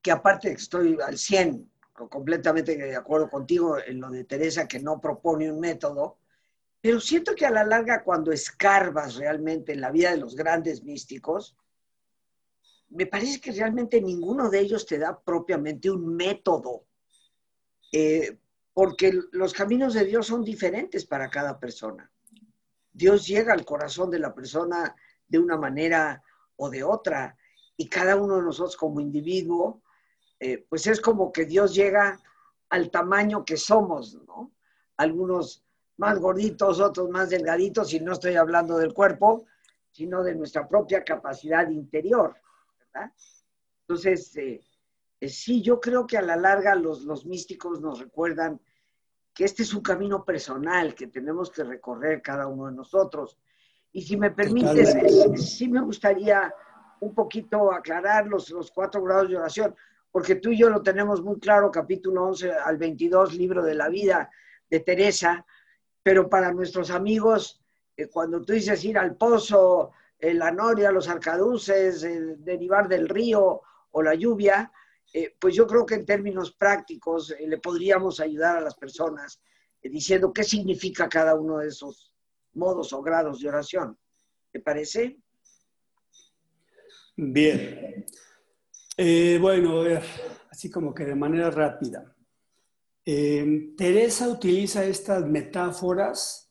que 0.00 0.10
aparte 0.10 0.52
estoy 0.52 0.96
al 1.06 1.18
100, 1.18 1.71
completamente 2.08 2.76
de 2.76 2.96
acuerdo 2.96 3.28
contigo 3.28 3.78
en 3.78 4.00
lo 4.00 4.10
de 4.10 4.24
Teresa, 4.24 4.68
que 4.68 4.80
no 4.80 5.00
propone 5.00 5.50
un 5.50 5.60
método, 5.60 6.18
pero 6.80 7.00
siento 7.00 7.34
que 7.34 7.46
a 7.46 7.50
la 7.50 7.64
larga, 7.64 8.02
cuando 8.02 8.32
escarbas 8.32 9.14
realmente 9.14 9.72
en 9.72 9.80
la 9.80 9.90
vida 9.90 10.10
de 10.10 10.16
los 10.16 10.34
grandes 10.34 10.82
místicos, 10.82 11.56
me 12.90 13.06
parece 13.06 13.40
que 13.40 13.52
realmente 13.52 14.00
ninguno 14.00 14.50
de 14.50 14.60
ellos 14.60 14.84
te 14.84 14.98
da 14.98 15.18
propiamente 15.18 15.90
un 15.90 16.14
método, 16.14 16.84
eh, 17.92 18.38
porque 18.74 19.12
los 19.32 19.52
caminos 19.52 19.94
de 19.94 20.04
Dios 20.04 20.26
son 20.26 20.44
diferentes 20.44 21.06
para 21.06 21.30
cada 21.30 21.58
persona. 21.58 22.10
Dios 22.92 23.26
llega 23.26 23.52
al 23.52 23.64
corazón 23.64 24.10
de 24.10 24.18
la 24.18 24.34
persona 24.34 24.94
de 25.28 25.38
una 25.38 25.56
manera 25.56 26.22
o 26.56 26.68
de 26.68 26.84
otra. 26.84 27.36
Y 27.76 27.88
cada 27.88 28.16
uno 28.16 28.36
de 28.36 28.42
nosotros 28.42 28.76
como 28.76 29.00
individuo, 29.00 29.82
eh, 30.44 30.66
pues 30.68 30.88
es 30.88 31.00
como 31.00 31.32
que 31.32 31.44
Dios 31.44 31.72
llega 31.72 32.18
al 32.68 32.90
tamaño 32.90 33.44
que 33.44 33.56
somos, 33.56 34.20
¿no? 34.26 34.50
Algunos 34.96 35.64
más 35.98 36.18
gorditos, 36.18 36.80
otros 36.80 37.08
más 37.10 37.30
delgaditos, 37.30 37.94
y 37.94 38.00
no 38.00 38.12
estoy 38.12 38.34
hablando 38.34 38.76
del 38.76 38.92
cuerpo, 38.92 39.46
sino 39.92 40.24
de 40.24 40.34
nuestra 40.34 40.66
propia 40.66 41.04
capacidad 41.04 41.70
interior, 41.70 42.34
¿verdad? 42.76 43.12
Entonces, 43.82 44.36
eh, 44.36 44.60
eh, 45.20 45.28
sí, 45.28 45.62
yo 45.62 45.78
creo 45.78 46.08
que 46.08 46.18
a 46.18 46.22
la 46.22 46.34
larga 46.34 46.74
los, 46.74 47.02
los 47.02 47.24
místicos 47.24 47.80
nos 47.80 48.00
recuerdan 48.00 48.60
que 49.32 49.44
este 49.44 49.62
es 49.62 49.72
un 49.72 49.82
camino 49.82 50.24
personal 50.24 50.96
que 50.96 51.06
tenemos 51.06 51.52
que 51.52 51.62
recorrer 51.62 52.20
cada 52.20 52.48
uno 52.48 52.66
de 52.66 52.72
nosotros 52.72 53.38
y 53.92 54.02
si 54.02 54.16
me 54.16 54.32
permites, 54.32 54.96
sí 55.36 55.68
me 55.68 55.80
gustaría 55.82 56.52
un 56.98 57.14
poquito 57.14 57.72
aclarar 57.72 58.26
los, 58.26 58.50
los 58.50 58.72
cuatro 58.72 59.04
grados 59.04 59.28
de 59.28 59.36
oración, 59.36 59.76
porque 60.12 60.36
tú 60.36 60.50
y 60.50 60.58
yo 60.58 60.68
lo 60.68 60.82
tenemos 60.82 61.22
muy 61.22 61.40
claro, 61.40 61.70
capítulo 61.70 62.26
11 62.26 62.52
al 62.52 62.76
22, 62.76 63.34
libro 63.34 63.64
de 63.64 63.74
la 63.74 63.88
vida 63.88 64.30
de 64.68 64.80
Teresa, 64.80 65.44
pero 66.02 66.28
para 66.28 66.52
nuestros 66.52 66.90
amigos, 66.90 67.62
eh, 67.96 68.08
cuando 68.08 68.42
tú 68.42 68.52
dices 68.52 68.84
ir 68.84 68.98
al 68.98 69.16
pozo, 69.16 69.92
eh, 70.18 70.34
la 70.34 70.52
noria, 70.52 70.92
los 70.92 71.08
arcaduces, 71.08 72.02
derivar 72.44 72.88
del 72.88 73.08
río 73.08 73.62
o 73.90 74.02
la 74.02 74.14
lluvia, 74.14 74.70
eh, 75.14 75.34
pues 75.38 75.54
yo 75.54 75.66
creo 75.66 75.86
que 75.86 75.94
en 75.94 76.04
términos 76.04 76.52
prácticos 76.52 77.34
le 77.40 77.58
podríamos 77.58 78.20
ayudar 78.20 78.56
a 78.56 78.60
las 78.60 78.74
personas 78.74 79.40
diciendo 79.82 80.32
qué 80.32 80.44
significa 80.44 81.08
cada 81.08 81.34
uno 81.34 81.58
de 81.58 81.68
esos 81.68 82.12
modos 82.54 82.92
o 82.92 83.02
grados 83.02 83.40
de 83.40 83.48
oración. 83.48 83.98
¿Te 84.50 84.60
parece? 84.60 85.18
Bien. 87.16 88.06
Bueno, 89.40 89.82
así 90.50 90.70
como 90.70 90.94
que 90.94 91.04
de 91.04 91.14
manera 91.14 91.50
rápida. 91.50 92.14
Eh, 93.04 93.72
Teresa 93.76 94.28
utiliza 94.28 94.84
estas 94.84 95.26
metáforas 95.26 96.50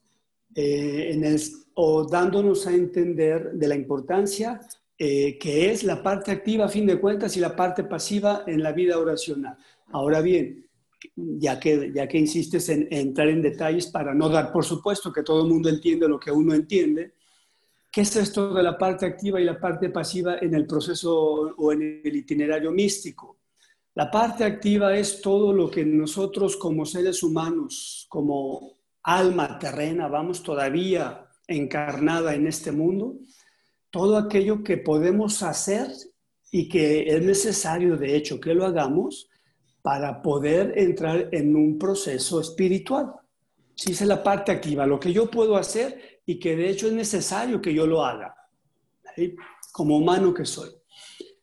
eh, 0.54 1.12
en 1.14 1.40
o 1.76 2.06
dándonos 2.06 2.68
a 2.68 2.74
entender 2.74 3.54
de 3.54 3.68
la 3.68 3.76
importancia 3.76 4.60
eh, 4.98 5.40
que 5.40 5.72
es 5.72 5.84
la 5.84 6.04
parte 6.04 6.30
activa 6.30 6.66
a 6.66 6.70
fin 6.70 6.86
de 6.86 7.00
cuentas 7.00 7.36
y 7.36 7.40
la 7.40 7.56
parte 7.56 7.86
pasiva 7.86 8.44
en 8.46 8.62
la 8.62 8.72
vida 8.72 9.00
oracional. 9.00 9.58
Ahora 9.94 10.22
bien, 10.22 10.68
ya 11.16 11.60
que, 11.60 11.92
ya 11.92 12.08
que 12.08 12.20
insistes 12.20 12.70
en, 12.70 12.88
entrar 12.92 13.30
en 13.30 13.42
detalles 13.42 13.88
para 13.88 14.14
no 14.14 14.30
dar, 14.30 14.52
por 14.52 14.64
supuesto, 14.64 15.12
que 15.12 15.24
todo 15.24 15.44
el 15.44 15.50
mundo 15.52 15.70
entiende 15.70 16.08
lo 16.08 16.20
que 16.20 16.32
uno 16.32 16.54
entiende, 16.54 17.14
¿qué 17.92 18.02
es 18.02 18.16
esto 18.16 18.54
de 18.54 18.64
la 18.64 18.78
parte 18.78 19.06
activa 19.06 19.42
y 19.42 19.44
la 19.44 19.60
parte 19.60 19.90
pasiva 19.90 20.38
en 20.40 20.56
el 20.56 20.66
proceso 20.66 21.14
o 21.14 21.72
en 21.72 22.02
el 22.04 22.16
itinerario 22.16 22.72
místico? 22.72 23.40
La 23.94 24.10
parte 24.10 24.46
activa 24.46 24.96
es 24.96 25.22
todo 25.22 25.52
lo 25.52 25.70
que 25.70 25.84
nosotros 25.84 26.56
como 26.56 26.86
seres 26.86 27.22
humanos, 27.24 28.06
como 28.08 28.78
alma 29.04 29.60
terrena, 29.60 30.08
vamos 30.08 30.42
todavía 30.42 31.28
encarnada 31.46 32.34
en 32.34 32.48
este 32.48 32.72
mundo, 32.72 33.18
todo 33.90 34.16
aquello 34.18 34.64
que 34.64 34.78
podemos 34.78 35.44
hacer 35.44 35.88
y 36.50 36.70
que 36.70 37.04
es 37.08 37.22
necesario, 37.22 37.98
de 37.98 38.16
hecho, 38.16 38.40
que 38.40 38.54
lo 38.54 38.66
hagamos 38.66 39.30
para 39.82 40.22
poder 40.22 40.74
entrar 40.78 41.28
en 41.34 41.56
un 41.56 41.78
proceso 41.78 42.40
espiritual. 42.40 43.14
Sí, 43.76 43.92
es 43.92 44.02
la 44.02 44.24
parte 44.24 44.52
activa, 44.52 44.86
lo 44.86 45.00
que 45.00 45.12
yo 45.12 45.30
puedo 45.30 45.58
hacer 45.58 46.11
y 46.26 46.40
que 46.40 46.56
de 46.56 46.70
hecho 46.70 46.88
es 46.88 46.94
necesario 46.94 47.62
que 47.62 47.74
yo 47.74 47.86
lo 47.88 48.04
haga, 48.04 48.36
como 49.72 49.98
humano 49.98 50.34
que 50.34 50.46
soy. 50.46 50.70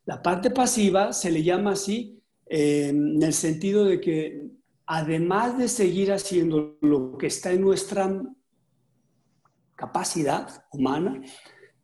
La 0.04 0.22
parte 0.22 0.50
pasiva 0.50 1.12
se 1.12 1.30
le 1.30 1.42
llama 1.42 1.72
así 1.72 2.22
en 2.46 3.22
el 3.22 3.34
sentido 3.34 3.84
de 3.84 4.00
que 4.00 4.42
además 4.86 5.58
de 5.58 5.68
seguir 5.68 6.12
haciendo 6.12 6.78
lo 6.80 7.18
que 7.18 7.26
está 7.26 7.52
en 7.52 7.60
nuestra 7.60 8.22
capacidad 9.74 10.64
humana, 10.72 11.22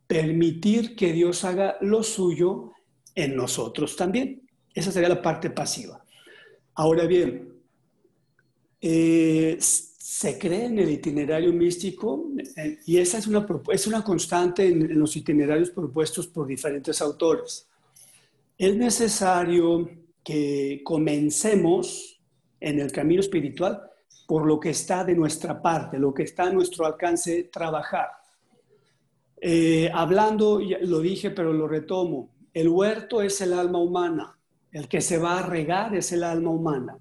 permitir 0.07 0.95
que 0.95 1.13
Dios 1.13 1.45
haga 1.45 1.77
lo 1.81 2.03
suyo 2.03 2.71
en 3.13 3.35
nosotros 3.35 3.95
también. 3.95 4.41
Esa 4.73 4.91
sería 4.91 5.09
la 5.09 5.21
parte 5.21 5.49
pasiva. 5.49 6.03
Ahora 6.73 7.05
bien, 7.05 7.53
eh, 8.81 9.57
se 10.15 10.39
cree 10.39 10.67
en 10.67 10.79
el 10.79 10.89
itinerario 10.89 11.51
místico 11.51 12.29
eh, 12.55 12.79
y 12.85 12.99
esa 12.99 13.17
es 13.17 13.27
una, 13.27 13.45
es 13.69 13.85
una 13.85 14.01
constante 14.01 14.65
en 14.65 14.97
los 14.97 15.13
itinerarios 15.17 15.71
propuestos 15.71 16.25
por 16.27 16.47
diferentes 16.47 17.01
autores. 17.01 17.67
Es 18.57 18.77
necesario 18.77 19.89
que 20.23 20.79
comencemos 20.85 22.17
en 22.61 22.79
el 22.79 22.93
camino 22.93 23.19
espiritual 23.19 23.91
por 24.25 24.45
lo 24.45 24.57
que 24.57 24.69
está 24.69 25.03
de 25.03 25.15
nuestra 25.15 25.61
parte, 25.61 25.99
lo 25.99 26.13
que 26.13 26.23
está 26.23 26.43
a 26.43 26.53
nuestro 26.53 26.85
alcance 26.85 27.49
trabajar. 27.51 28.07
Eh, 29.41 29.91
hablando, 29.93 30.61
lo 30.83 31.01
dije, 31.01 31.31
pero 31.31 31.51
lo 31.51 31.67
retomo, 31.67 32.29
el 32.53 32.69
huerto 32.69 33.21
es 33.21 33.41
el 33.41 33.51
alma 33.51 33.79
humana, 33.79 34.39
el 34.71 34.87
que 34.87 35.01
se 35.01 35.17
va 35.17 35.39
a 35.39 35.45
regar 35.45 35.93
es 35.93 36.13
el 36.13 36.23
alma 36.23 36.51
humana. 36.51 36.97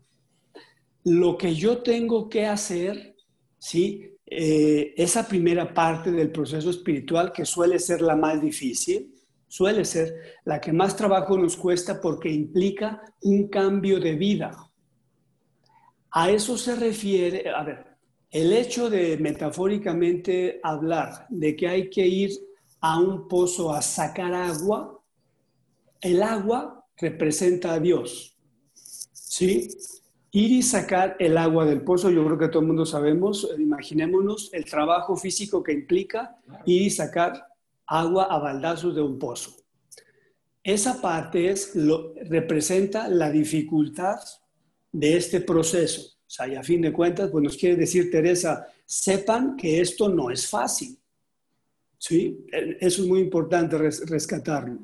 Lo 1.05 1.37
que 1.37 1.55
yo 1.55 1.83
tengo 1.83 2.29
que 2.29 2.47
hacer, 2.47 3.17
¿sí? 3.59 4.11
Eh, 4.27 4.95
esa 4.97 5.29
primera 5.29 5.73
parte 5.73 6.11
del 6.11 6.33
proceso 6.33 6.71
espiritual 6.71 7.31
que 7.31 7.45
suele 7.45 7.79
ser 7.79 8.01
la 8.01 8.17
más 8.17 8.41
difícil, 8.41 9.15
suele 9.47 9.85
ser 9.85 10.41
la 10.45 10.61
que 10.61 10.73
más 10.73 10.97
trabajo 10.97 11.39
nos 11.39 11.57
cuesta 11.57 12.01
porque 12.01 12.31
implica 12.31 13.03
un 13.23 13.49
cambio 13.49 14.01
de 14.01 14.15
vida. 14.15 14.71
A 16.11 16.31
eso 16.31 16.57
se 16.57 16.75
refiere, 16.75 17.51
a 17.51 17.63
ver, 17.63 17.87
el 18.31 18.53
hecho 18.53 18.91
de 18.91 19.17
metafóricamente 19.19 20.59
hablar 20.63 21.27
de 21.29 21.55
que 21.55 21.69
hay 21.69 21.91
que 21.91 22.07
ir 22.07 22.31
a 22.81 22.99
un 22.99 23.29
pozo 23.29 23.73
a 23.73 23.81
sacar 23.81 24.35
agua, 24.35 25.01
el 26.01 26.23
agua 26.23 26.85
representa 26.97 27.75
a 27.75 27.81
Dios. 27.81 28.37
¿Sí? 29.13 29.69
Ir 30.35 30.51
y 30.51 30.63
sacar 30.63 31.15
el 31.21 31.39
agua 31.39 31.65
del 31.65 31.83
pozo, 31.83 32.11
yo 32.11 32.25
creo 32.25 32.37
que 32.37 32.49
todo 32.49 32.63
el 32.63 32.67
mundo 32.67 32.85
sabemos, 32.85 33.49
imaginémonos 33.57 34.51
el 34.53 34.65
trabajo 34.65 35.17
físico 35.17 35.63
que 35.63 35.73
implica 35.73 36.37
ir 36.67 36.83
y 36.83 36.91
sacar 36.91 37.47
agua 37.87 38.25
a 38.25 38.41
baldazos 38.41 38.97
de 38.97 39.01
un 39.01 39.17
pozo. 39.17 39.55
Esa 40.61 41.01
parte 41.01 41.51
es, 41.51 41.77
lo, 41.77 42.15
representa 42.29 43.07
la 43.07 43.31
dificultad 43.31 44.19
de 44.91 45.17
este 45.17 45.41
proceso. 45.41 46.03
O 46.27 46.31
sea, 46.31 46.49
y 46.49 46.57
a 46.57 46.65
fin 46.65 46.83
de 46.83 46.93
cuentas, 46.93 47.31
pues 47.31 47.45
nos 47.45 47.57
quiere 47.57 47.77
decir 47.77 48.11
Teresa, 48.11 48.67
sepan 48.85 49.57
que 49.57 49.81
esto 49.81 50.09
no 50.09 50.33
es 50.33 50.49
fácil. 50.49 50.99
¿Sí? 51.97 52.45
Eso 52.81 53.03
es 53.03 53.09
muy 53.09 53.21
importante 53.21 53.79
rescatarlo. 53.79 54.81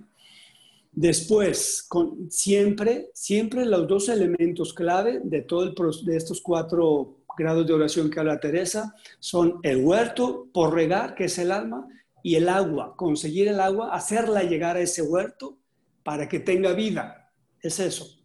Después, 0.92 1.85
con, 1.88 2.31
siempre, 2.31 3.11
siempre 3.14 3.64
los 3.64 3.87
dos 3.87 4.09
elementos 4.09 4.74
clave 4.74 5.20
de 5.22 5.42
todo 5.42 5.62
el, 5.62 5.74
de 6.05 6.16
estos 6.16 6.40
cuatro 6.40 7.20
grados 7.38 7.66
de 7.66 7.72
oración 7.72 8.11
que 8.11 8.18
habla 8.18 8.40
Teresa 8.40 8.94
son 9.18 9.61
el 9.62 9.79
huerto 9.79 10.48
por 10.53 10.74
regar, 10.74 11.14
que 11.14 11.24
es 11.24 11.38
el 11.38 11.53
alma, 11.53 11.87
y 12.22 12.35
el 12.35 12.48
agua, 12.48 12.94
conseguir 12.96 13.48
el 13.48 13.61
agua, 13.61 13.94
hacerla 13.94 14.42
llegar 14.42 14.76
a 14.76 14.81
ese 14.81 15.03
huerto 15.03 15.59
para 16.03 16.29
que 16.29 16.40
tenga 16.40 16.72
vida. 16.72 17.33
Es 17.62 17.81
eso. 17.81 18.20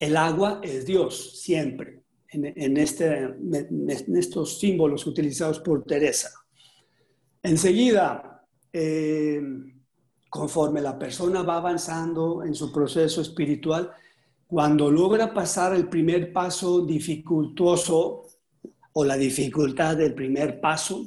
El 0.00 0.16
agua 0.16 0.60
es 0.62 0.86
Dios, 0.86 1.40
siempre, 1.40 2.02
en, 2.30 2.76
este, 2.76 3.18
en 3.18 4.16
estos 4.16 4.58
símbolos 4.58 5.06
utilizados 5.06 5.60
por 5.60 5.84
Teresa. 5.84 6.30
Enseguida, 7.42 8.44
eh, 8.72 9.40
conforme 10.28 10.80
la 10.80 10.98
persona 10.98 11.42
va 11.42 11.56
avanzando 11.56 12.44
en 12.44 12.54
su 12.54 12.72
proceso 12.72 13.20
espiritual, 13.20 13.90
cuando 14.46 14.90
logra 14.90 15.32
pasar 15.32 15.74
el 15.74 15.88
primer 15.88 16.32
paso 16.32 16.84
dificultoso 16.84 18.24
o 18.92 19.04
la 19.04 19.16
dificultad 19.16 19.96
del 19.96 20.14
primer 20.14 20.60
paso, 20.60 21.06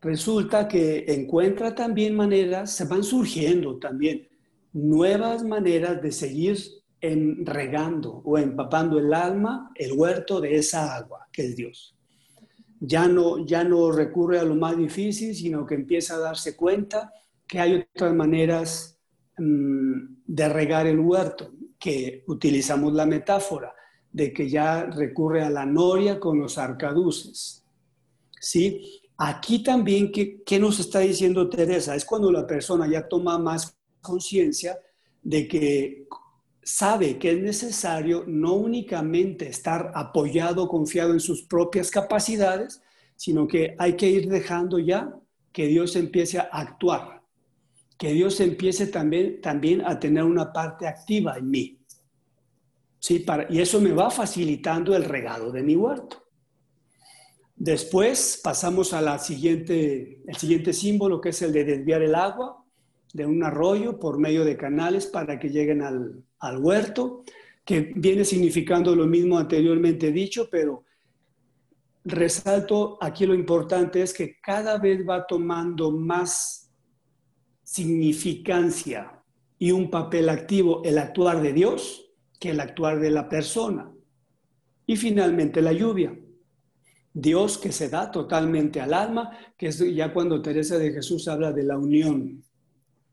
resulta 0.00 0.68
que 0.68 1.04
encuentra 1.08 1.74
también 1.74 2.14
maneras, 2.14 2.72
se 2.72 2.84
van 2.84 3.02
surgiendo 3.02 3.78
también 3.78 4.28
nuevas 4.72 5.42
maneras 5.42 6.02
de 6.02 6.12
seguir 6.12 6.58
en 7.00 7.46
regando 7.46 8.22
o 8.24 8.38
empapando 8.38 8.98
el 8.98 9.12
alma, 9.14 9.70
el 9.74 9.92
huerto 9.92 10.40
de 10.40 10.56
esa 10.56 10.96
agua 10.96 11.28
que 11.32 11.46
es 11.46 11.56
Dios. 11.56 11.94
Ya 12.80 13.08
no, 13.08 13.44
ya 13.46 13.64
no 13.64 13.90
recurre 13.90 14.38
a 14.38 14.44
lo 14.44 14.54
más 14.54 14.76
difícil, 14.76 15.34
sino 15.34 15.64
que 15.64 15.74
empieza 15.74 16.16
a 16.16 16.18
darse 16.18 16.56
cuenta 16.56 17.12
que 17.46 17.60
hay 17.60 17.86
otras 17.94 18.14
maneras 18.14 18.98
mm, 19.38 20.24
de 20.26 20.48
regar 20.48 20.86
el 20.86 20.98
huerto, 20.98 21.50
que 21.78 22.24
utilizamos 22.26 22.92
la 22.92 23.06
metáfora 23.06 23.74
de 24.10 24.32
que 24.32 24.48
ya 24.48 24.84
recurre 24.84 25.42
a 25.42 25.50
la 25.50 25.66
noria 25.66 26.18
con 26.18 26.38
los 26.38 26.56
arcaduces. 26.56 27.62
¿Sí? 28.40 29.02
Aquí 29.18 29.62
también, 29.62 30.10
¿qué, 30.12 30.58
nos 30.58 30.80
está 30.80 31.00
diciendo 31.00 31.48
Teresa? 31.48 31.94
Es 31.94 32.04
cuando 32.04 32.30
la 32.30 32.46
persona 32.46 32.86
ya 32.86 33.06
toma 33.06 33.38
más 33.38 33.76
conciencia 34.00 34.78
de 35.22 35.48
que 35.48 36.06
sabe 36.62 37.18
que 37.18 37.32
es 37.32 37.42
necesario 37.42 38.24
no 38.26 38.54
únicamente 38.54 39.48
estar 39.48 39.92
apoyado, 39.94 40.68
confiado 40.68 41.12
en 41.12 41.20
sus 41.20 41.42
propias 41.42 41.90
capacidades, 41.90 42.82
sino 43.16 43.46
que 43.46 43.74
hay 43.78 43.96
que 43.96 44.08
ir 44.08 44.28
dejando 44.28 44.78
ya 44.78 45.14
que 45.52 45.66
Dios 45.66 45.96
empiece 45.96 46.38
a 46.38 46.48
actuar, 46.52 47.15
que 47.98 48.12
Dios 48.12 48.40
empiece 48.40 48.86
también, 48.86 49.40
también 49.40 49.82
a 49.84 49.98
tener 49.98 50.24
una 50.24 50.52
parte 50.52 50.86
activa 50.86 51.36
en 51.38 51.50
mí. 51.50 51.78
Sí, 52.98 53.20
para, 53.20 53.46
y 53.50 53.60
eso 53.60 53.80
me 53.80 53.92
va 53.92 54.10
facilitando 54.10 54.94
el 54.96 55.04
regalo 55.04 55.50
de 55.50 55.62
mi 55.62 55.76
huerto. 55.76 56.24
Después 57.54 58.40
pasamos 58.42 58.92
a 58.92 59.00
la 59.00 59.18
siguiente, 59.18 60.22
siguiente 60.36 60.72
símbolo, 60.72 61.20
que 61.20 61.30
es 61.30 61.40
el 61.40 61.52
de 61.52 61.64
desviar 61.64 62.02
el 62.02 62.14
agua 62.14 62.62
de 63.14 63.24
un 63.24 63.42
arroyo 63.42 63.98
por 63.98 64.18
medio 64.18 64.44
de 64.44 64.58
canales 64.58 65.06
para 65.06 65.38
que 65.38 65.48
lleguen 65.48 65.80
al, 65.80 66.22
al 66.38 66.58
huerto, 66.58 67.24
que 67.64 67.92
viene 67.96 68.24
significando 68.24 68.94
lo 68.94 69.06
mismo 69.06 69.38
anteriormente 69.38 70.12
dicho, 70.12 70.48
pero 70.50 70.84
resalto 72.04 72.98
aquí 73.00 73.24
lo 73.24 73.34
importante 73.34 74.02
es 74.02 74.12
que 74.12 74.38
cada 74.40 74.78
vez 74.78 75.06
va 75.08 75.26
tomando 75.26 75.90
más 75.90 76.65
significancia 77.66 79.20
y 79.58 79.72
un 79.72 79.90
papel 79.90 80.28
activo 80.28 80.82
el 80.84 80.98
actuar 80.98 81.42
de 81.42 81.52
Dios 81.52 82.12
que 82.38 82.50
el 82.50 82.60
actuar 82.60 83.00
de 83.00 83.10
la 83.10 83.28
persona. 83.28 83.92
Y 84.86 84.96
finalmente 84.96 85.60
la 85.60 85.72
lluvia. 85.72 86.16
Dios 87.12 87.58
que 87.58 87.72
se 87.72 87.88
da 87.88 88.10
totalmente 88.10 88.80
al 88.80 88.94
alma, 88.94 89.36
que 89.58 89.68
es 89.68 89.78
ya 89.78 90.12
cuando 90.12 90.40
Teresa 90.40 90.78
de 90.78 90.92
Jesús 90.92 91.26
habla 91.26 91.50
de 91.50 91.64
la 91.64 91.76
unión 91.76 92.44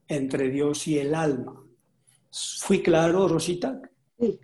entre 0.07 0.49
Dios 0.49 0.87
y 0.87 0.99
el 0.99 1.15
alma. 1.15 1.65
¿Fui 2.59 2.83
claro, 2.83 3.27
Rosita? 3.27 3.81
Sí, 4.19 4.39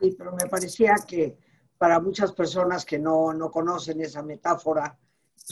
sí 0.00 0.14
pero 0.16 0.32
me 0.32 0.48
parecía 0.48 0.94
que 1.06 1.36
para 1.76 2.00
muchas 2.00 2.32
personas 2.32 2.86
que 2.86 2.98
no, 2.98 3.34
conocen 3.52 4.00
esa 4.00 4.22
metáfora, 4.22 4.98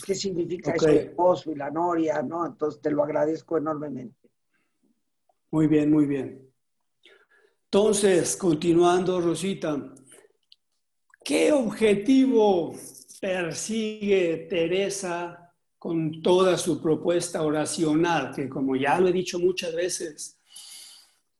¿qué 0.04 0.14
significa 0.14 0.72
eso 0.72 0.88
el 0.88 0.98
esposo 0.98 1.52
y 1.52 1.56
la 1.56 1.70
noria? 1.70 2.22
¿no? 2.22 2.46
Entonces 2.46 2.80
te 2.80 2.90
lo 2.90 3.04
agradezco 3.04 3.58
enormemente. 3.58 4.30
Muy 5.50 5.66
bien, 5.66 5.90
muy 5.90 6.06
bien. 6.06 6.50
Entonces, 7.64 8.36
continuando, 8.36 9.20
Rosita, 9.20 9.94
¿qué 11.24 11.52
objetivo 11.52 12.74
persigue 13.20 14.46
Teresa 14.48 15.52
con 15.78 16.22
toda 16.22 16.56
su 16.56 16.80
propuesta 16.80 17.42
oracional? 17.42 18.34
Que 18.34 18.48
como 18.48 18.76
ya 18.76 18.98
lo 19.00 19.08
he 19.08 19.12
dicho 19.12 19.38
muchas 19.38 19.74
veces, 19.74 20.38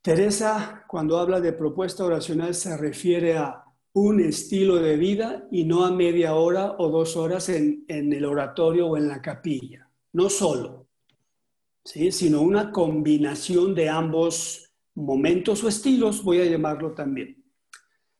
Teresa 0.05 0.85
cuando 0.87 1.19
habla 1.19 1.41
de 1.41 1.55
propuesta 1.55 2.05
oracional 2.05 2.55
se 2.55 2.77
refiere 2.77 3.39
a 3.39 3.64
un 3.95 4.21
estilo 4.21 4.77
de 4.77 4.97
vida 4.97 5.47
y 5.53 5.65
no 5.65 5.85
a 5.85 5.93
media 5.93 6.35
hora 6.35 6.75
o 6.79 6.89
dos 6.89 7.17
horas 7.17 7.49
en, 7.49 7.85
el 7.89 8.25
oratorio 8.25 8.89
o 8.89 8.97
en 8.97 9.07
la 9.07 9.23
capilla. 9.23 9.89
No 10.13 10.29
solo, 10.29 10.89
¿sí? 11.85 12.11
sino 12.11 12.43
una 12.43 12.73
combinación 12.73 13.75
de 13.75 13.89
ambos 13.89 14.73
momentos 14.97 15.63
o 15.63 15.69
estilos, 15.69 16.25
voy 16.25 16.41
a 16.41 16.45
llamarlo 16.45 16.93
también. 16.93 17.43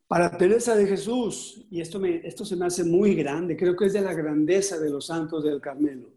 Para 0.07 0.37
Teresa 0.37 0.77
de 0.77 0.87
Jesús, 0.87 1.67
y 1.71 1.81
esto, 1.81 1.99
me, 1.99 2.25
esto 2.25 2.45
se 2.45 2.55
me 2.55 2.67
hace 2.67 2.85
muy 2.85 3.17
grande, 3.17 3.57
creo 3.57 3.75
que 3.75 3.87
es 3.87 3.93
de 3.93 4.01
la 4.01 4.15
grandeza 4.15 4.79
de 4.79 4.91
los 4.91 5.07
santos 5.07 5.43
del 5.43 5.61
Carmelo. 5.61 6.09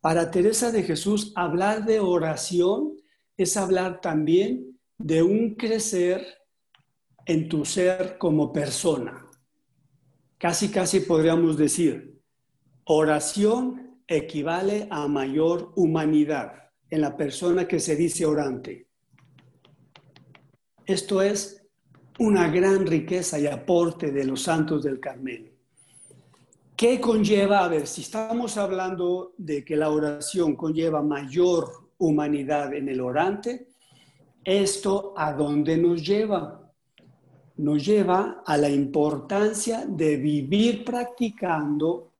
Para 0.00 0.30
Teresa 0.30 0.72
de 0.72 0.82
Jesús, 0.82 1.32
hablar 1.34 1.84
de 1.84 2.00
oración 2.00 2.96
es 3.36 3.56
hablar 3.58 4.00
también 4.00 4.78
de 4.96 5.22
un 5.22 5.56
crecer 5.56 6.26
en 7.28 7.46
tu 7.46 7.64
ser 7.64 8.16
como 8.16 8.50
persona. 8.50 9.30
Casi, 10.38 10.70
casi 10.70 11.00
podríamos 11.00 11.58
decir, 11.58 12.18
oración 12.84 14.00
equivale 14.06 14.88
a 14.90 15.06
mayor 15.08 15.72
humanidad 15.76 16.70
en 16.88 17.02
la 17.02 17.14
persona 17.18 17.68
que 17.68 17.80
se 17.80 17.96
dice 17.96 18.24
orante. 18.24 18.86
Esto 20.86 21.20
es 21.20 21.62
una 22.18 22.48
gran 22.48 22.86
riqueza 22.86 23.38
y 23.38 23.46
aporte 23.46 24.10
de 24.10 24.24
los 24.24 24.42
santos 24.42 24.82
del 24.82 24.98
Carmelo. 24.98 25.50
¿Qué 26.74 26.98
conlleva? 26.98 27.62
A 27.62 27.68
ver, 27.68 27.86
si 27.86 28.00
estamos 28.00 28.56
hablando 28.56 29.34
de 29.36 29.62
que 29.66 29.76
la 29.76 29.90
oración 29.90 30.56
conlleva 30.56 31.02
mayor 31.02 31.90
humanidad 31.98 32.72
en 32.72 32.88
el 32.88 33.02
orante, 33.02 33.68
¿esto 34.42 35.12
a 35.14 35.34
dónde 35.34 35.76
nos 35.76 36.06
lleva? 36.06 36.67
Nos 37.58 37.84
lleva 37.84 38.42
a 38.46 38.56
la 38.56 38.68
importancia 38.68 39.84
de 39.86 40.16
vivir 40.16 40.84
practicando 40.84 42.12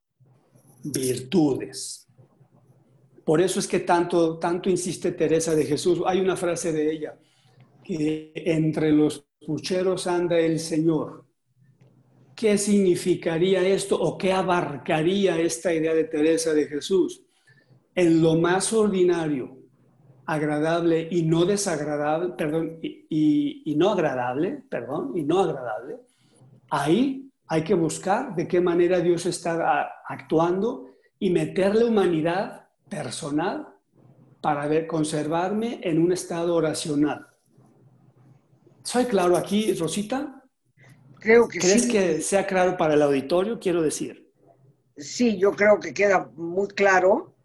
virtudes. 0.82 2.06
Por 3.24 3.40
eso 3.40 3.60
es 3.60 3.66
que 3.66 3.80
tanto, 3.80 4.38
tanto 4.38 4.70
insiste 4.70 5.12
Teresa 5.12 5.54
de 5.54 5.64
Jesús. 5.64 6.00
Hay 6.06 6.20
una 6.20 6.36
frase 6.36 6.72
de 6.72 6.92
ella, 6.92 7.18
que 7.84 8.32
entre 8.34 8.90
los 8.90 9.26
pucheros 9.46 10.06
anda 10.06 10.38
el 10.38 10.58
Señor. 10.58 11.24
¿Qué 12.34 12.56
significaría 12.56 13.66
esto 13.66 14.00
o 14.00 14.16
qué 14.16 14.32
abarcaría 14.32 15.38
esta 15.40 15.74
idea 15.74 15.94
de 15.94 16.04
Teresa 16.04 16.54
de 16.54 16.66
Jesús? 16.66 17.22
En 17.94 18.22
lo 18.22 18.36
más 18.36 18.72
ordinario, 18.72 19.57
agradable 20.28 21.08
y 21.10 21.22
no 21.22 21.46
desagradable, 21.46 22.34
perdón, 22.34 22.78
y, 22.82 23.74
no 23.78 23.92
agradable, 23.92 24.62
perdón, 24.68 25.12
y 25.16 25.22
no 25.22 25.40
agradable, 25.40 25.96
ahí 26.68 27.32
hay 27.46 27.64
que 27.64 27.72
buscar 27.72 28.36
de 28.36 28.46
qué 28.46 28.60
manera 28.60 29.00
Dios 29.00 29.24
está 29.24 29.90
actuando 30.06 30.90
y 31.18 31.30
meterle 31.30 31.86
humanidad 31.86 32.68
personal 32.90 33.68
para 34.42 34.66
ver, 34.66 34.86
conservarme 34.86 35.80
en 35.82 35.98
un 35.98 36.12
estado 36.12 36.54
oracional. 36.54 37.26
¿Soy 38.82 39.06
claro 39.06 39.34
aquí, 39.34 39.72
Rosita? 39.72 40.44
Creo 41.20 41.48
que 41.48 41.58
¿Crees 41.58 41.86
que 41.86 42.20
sea 42.20 42.46
claro 42.46 42.76
para 42.76 42.94
el 42.94 43.02
auditorio? 43.02 43.58
Quiero 43.58 43.80
decir. 43.80 44.30
Sí, 44.94 45.38
yo 45.38 45.52
creo 45.52 45.80
que 45.80 45.94
queda 45.94 46.30
muy 46.36 46.68
claro 46.68 47.37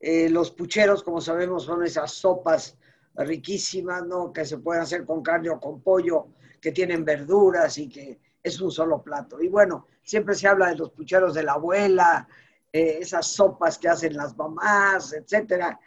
eh, 0.00 0.28
los 0.28 0.50
pucheros, 0.52 1.02
como 1.02 1.20
sabemos, 1.20 1.64
son 1.64 1.84
esas 1.84 2.12
sopas 2.12 2.76
riquísimas, 3.14 4.06
¿no? 4.06 4.32
Que 4.32 4.44
se 4.44 4.58
pueden 4.58 4.82
hacer 4.82 5.04
con 5.04 5.22
carne 5.22 5.50
o 5.50 5.60
con 5.60 5.82
pollo, 5.82 6.28
que 6.60 6.72
tienen 6.72 7.04
verduras 7.04 7.78
y 7.78 7.88
que 7.88 8.20
es 8.42 8.60
un 8.60 8.70
solo 8.70 9.02
plato. 9.02 9.40
Y 9.40 9.48
bueno, 9.48 9.86
siempre 10.02 10.34
se 10.34 10.48
habla 10.48 10.68
de 10.68 10.76
los 10.76 10.90
pucheros 10.90 11.34
de 11.34 11.42
la 11.42 11.54
abuela, 11.54 12.28
eh, 12.72 12.98
esas 13.00 13.26
sopas 13.26 13.78
que 13.78 13.88
hacen 13.88 14.16
las 14.16 14.36
mamás, 14.36 15.12
etcétera. 15.12 15.78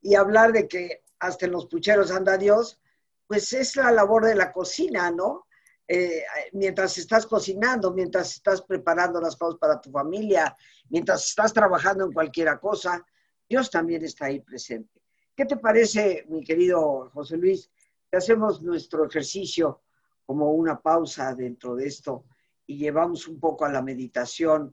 Y 0.00 0.14
hablar 0.14 0.52
de 0.52 0.66
que 0.66 1.04
hasta 1.18 1.46
en 1.46 1.52
los 1.52 1.66
pucheros 1.66 2.10
anda 2.10 2.38
Dios, 2.38 2.80
pues 3.26 3.52
es 3.52 3.76
la 3.76 3.92
labor 3.92 4.24
de 4.24 4.34
la 4.34 4.52
cocina, 4.52 5.10
¿no? 5.10 5.46
Eh, 5.86 6.24
mientras 6.52 6.96
estás 6.98 7.26
cocinando, 7.26 7.92
mientras 7.92 8.32
estás 8.32 8.62
preparando 8.62 9.20
las 9.20 9.36
cosas 9.36 9.58
para 9.58 9.80
tu 9.80 9.90
familia, 9.90 10.56
mientras 10.88 11.26
estás 11.26 11.52
trabajando 11.52 12.04
en 12.04 12.12
cualquier 12.12 12.58
cosa, 12.60 13.04
Dios 13.50 13.68
también 13.68 14.04
está 14.04 14.26
ahí 14.26 14.38
presente. 14.38 15.02
¿Qué 15.34 15.44
te 15.44 15.56
parece, 15.56 16.24
mi 16.28 16.44
querido 16.44 17.10
José 17.12 17.36
Luis, 17.36 17.68
hacemos 18.12 18.62
nuestro 18.62 19.04
ejercicio 19.04 19.82
como 20.24 20.52
una 20.52 20.80
pausa 20.80 21.34
dentro 21.34 21.74
de 21.74 21.88
esto 21.88 22.26
y 22.64 22.76
llevamos 22.76 23.26
un 23.26 23.40
poco 23.40 23.64
a 23.64 23.72
la 23.72 23.82
meditación 23.82 24.72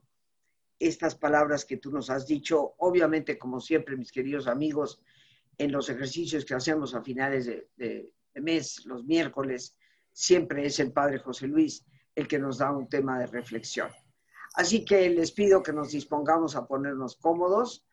estas 0.77 1.15
palabras 1.15 1.65
que 1.65 1.77
tú 1.77 1.89
nos 1.91 2.11
has 2.11 2.27
dicho? 2.27 2.75
Obviamente, 2.77 3.39
como 3.39 3.59
siempre, 3.59 3.97
mis 3.97 4.11
queridos 4.11 4.45
amigos, 4.45 5.01
en 5.57 5.71
los 5.71 5.89
ejercicios 5.89 6.45
que 6.45 6.53
hacemos 6.53 6.93
a 6.93 7.01
finales 7.01 7.47
de, 7.47 8.13
mes, 8.35 8.85
los 8.85 9.03
miércoles, 9.05 9.75
siempre 10.11 10.67
es 10.67 10.79
el 10.79 10.91
Padre 10.93 11.17
José 11.17 11.47
Luis 11.47 11.83
el 12.13 12.27
que 12.27 12.37
nos 12.37 12.59
da 12.59 12.71
un 12.71 12.87
tema 12.87 13.17
de 13.17 13.25
reflexión. 13.25 13.89
Así 14.53 14.85
que 14.85 15.09
les 15.09 15.31
pido 15.31 15.63
que 15.63 15.73
nos 15.73 15.89
dispongamos 15.89 16.55
a 16.55 16.67
ponernos 16.67 17.17
cómodos 17.17 17.86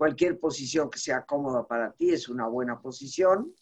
Cualquier 0.00 0.40
posición 0.40 0.88
que 0.88 0.98
sea 0.98 1.26
cómoda 1.26 1.66
para 1.66 1.92
ti 1.92 2.08
es 2.08 2.30
una 2.30 2.46
buena 2.46 2.80
posición. 2.80 3.54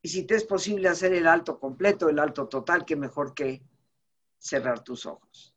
Y 0.00 0.08
si 0.08 0.24
te 0.24 0.34
es 0.34 0.44
posible 0.44 0.88
hacer 0.88 1.12
el 1.12 1.26
alto 1.26 1.60
completo, 1.60 2.08
el 2.08 2.18
alto 2.18 2.48
total, 2.48 2.86
qué 2.86 2.96
mejor 2.96 3.34
que 3.34 3.62
cerrar 4.38 4.82
tus 4.82 5.04
ojos. 5.04 5.54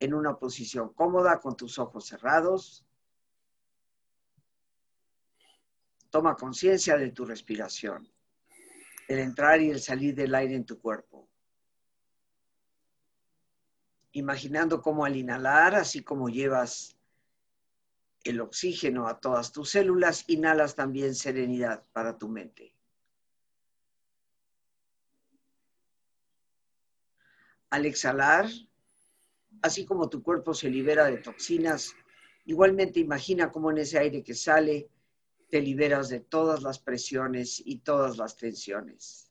En 0.00 0.12
una 0.12 0.36
posición 0.36 0.92
cómoda, 0.92 1.40
con 1.40 1.56
tus 1.56 1.78
ojos 1.78 2.04
cerrados. 2.04 2.84
Toma 6.10 6.36
conciencia 6.36 6.98
de 6.98 7.10
tu 7.10 7.24
respiración, 7.24 8.06
el 9.08 9.20
entrar 9.20 9.62
y 9.62 9.70
el 9.70 9.80
salir 9.80 10.14
del 10.14 10.34
aire 10.34 10.54
en 10.54 10.66
tu 10.66 10.78
cuerpo 10.78 11.25
imaginando 14.16 14.80
cómo 14.80 15.04
al 15.04 15.14
inhalar, 15.14 15.74
así 15.74 16.02
como 16.02 16.30
llevas 16.30 16.96
el 18.24 18.40
oxígeno 18.40 19.08
a 19.08 19.20
todas 19.20 19.52
tus 19.52 19.68
células, 19.70 20.24
inhalas 20.28 20.74
también 20.74 21.14
serenidad 21.14 21.84
para 21.92 22.16
tu 22.16 22.26
mente. 22.26 22.74
Al 27.68 27.84
exhalar, 27.84 28.48
así 29.60 29.84
como 29.84 30.08
tu 30.08 30.22
cuerpo 30.22 30.54
se 30.54 30.70
libera 30.70 31.04
de 31.04 31.18
toxinas, 31.18 31.94
igualmente 32.46 33.00
imagina 33.00 33.52
cómo 33.52 33.70
en 33.70 33.78
ese 33.78 33.98
aire 33.98 34.22
que 34.22 34.34
sale 34.34 34.88
te 35.50 35.60
liberas 35.60 36.08
de 36.08 36.20
todas 36.20 36.62
las 36.62 36.78
presiones 36.78 37.62
y 37.62 37.80
todas 37.80 38.16
las 38.16 38.34
tensiones. 38.34 39.30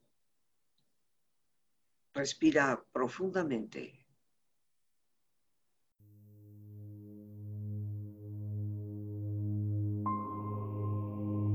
Respira 2.13 2.85
profundamente. 2.93 4.04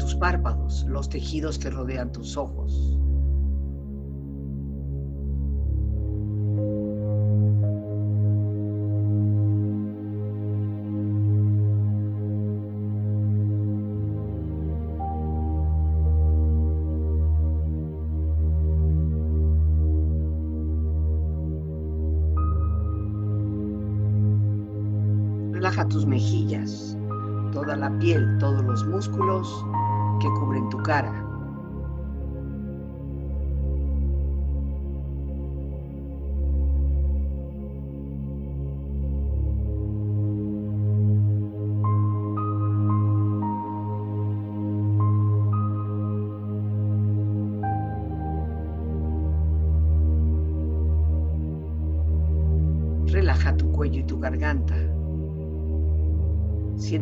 Tus 0.00 0.14
párpados, 0.14 0.84
los 0.88 1.08
tejidos 1.08 1.58
que 1.58 1.70
rodean 1.70 2.10
tus 2.10 2.36
ojos. 2.36 2.98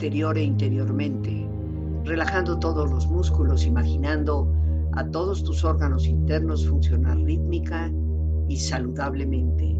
Exterior 0.00 0.38
e 0.38 0.42
interiormente, 0.42 1.46
relajando 2.06 2.58
todos 2.58 2.90
los 2.90 3.06
músculos, 3.06 3.66
imaginando 3.66 4.50
a 4.94 5.04
todos 5.04 5.44
tus 5.44 5.62
órganos 5.62 6.06
internos 6.06 6.66
funcionar 6.66 7.18
rítmica 7.18 7.92
y 8.48 8.56
saludablemente. 8.56 9.79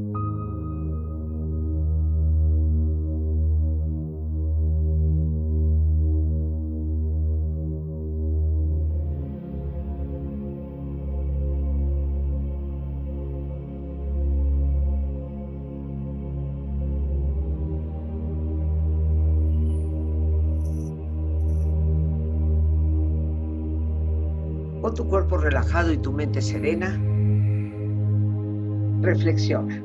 Con 24.91 24.97
tu 24.97 25.07
cuerpo 25.07 25.37
relajado 25.37 25.93
y 25.93 25.97
tu 25.99 26.11
mente 26.11 26.41
serena, 26.41 26.99
reflexiona. 28.99 29.81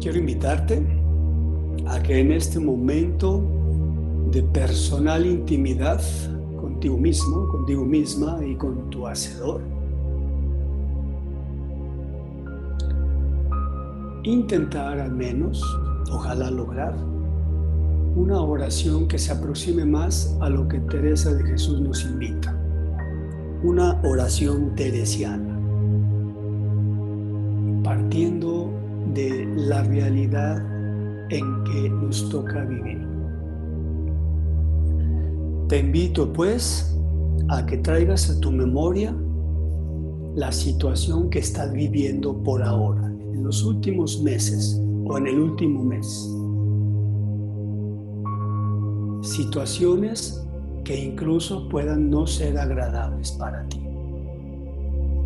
Quiero 0.00 0.18
invitarte 0.18 0.84
a 1.86 2.02
que 2.02 2.18
en 2.18 2.32
este 2.32 2.58
momento 2.58 3.44
de 4.32 4.42
personal 4.42 5.24
intimidad 5.24 6.02
contigo 6.60 6.98
mismo, 6.98 7.48
contigo 7.52 7.84
misma 7.84 8.40
y 8.44 8.56
con 8.56 8.90
tu 8.90 9.06
hacedor, 9.06 9.60
intentar 14.24 14.98
al 14.98 15.12
menos, 15.12 15.62
ojalá 16.10 16.50
lograr, 16.50 16.96
una 18.16 18.40
oración 18.40 19.06
que 19.08 19.18
se 19.18 19.30
aproxime 19.30 19.84
más 19.84 20.34
a 20.40 20.48
lo 20.48 20.66
que 20.68 20.80
Teresa 20.80 21.34
de 21.34 21.44
Jesús 21.44 21.82
nos 21.82 22.02
invita. 22.04 22.58
Una 23.62 24.00
oración 24.04 24.74
teresiana, 24.74 25.60
partiendo 27.84 28.70
de 29.12 29.46
la 29.56 29.82
realidad 29.82 30.64
en 31.30 31.64
que 31.64 31.90
nos 31.90 32.28
toca 32.30 32.64
vivir. 32.64 33.06
Te 35.68 35.80
invito 35.80 36.32
pues 36.32 36.96
a 37.50 37.66
que 37.66 37.76
traigas 37.78 38.30
a 38.30 38.40
tu 38.40 38.50
memoria 38.50 39.14
la 40.34 40.52
situación 40.52 41.28
que 41.28 41.40
estás 41.40 41.70
viviendo 41.70 42.42
por 42.42 42.62
ahora 42.62 43.06
en 43.34 43.44
los 43.44 43.62
últimos 43.62 44.22
meses 44.22 44.80
o 45.04 45.18
en 45.18 45.26
el 45.26 45.38
último 45.38 45.84
mes. 45.84 46.30
Situaciones 49.26 50.46
que 50.84 50.96
incluso 50.96 51.68
puedan 51.68 52.08
no 52.08 52.28
ser 52.28 52.56
agradables 52.56 53.32
para 53.32 53.68
ti. 53.68 53.80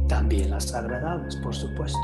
También 0.08 0.48
las 0.48 0.74
agradables, 0.74 1.36
por 1.36 1.54
supuesto. 1.54 1.98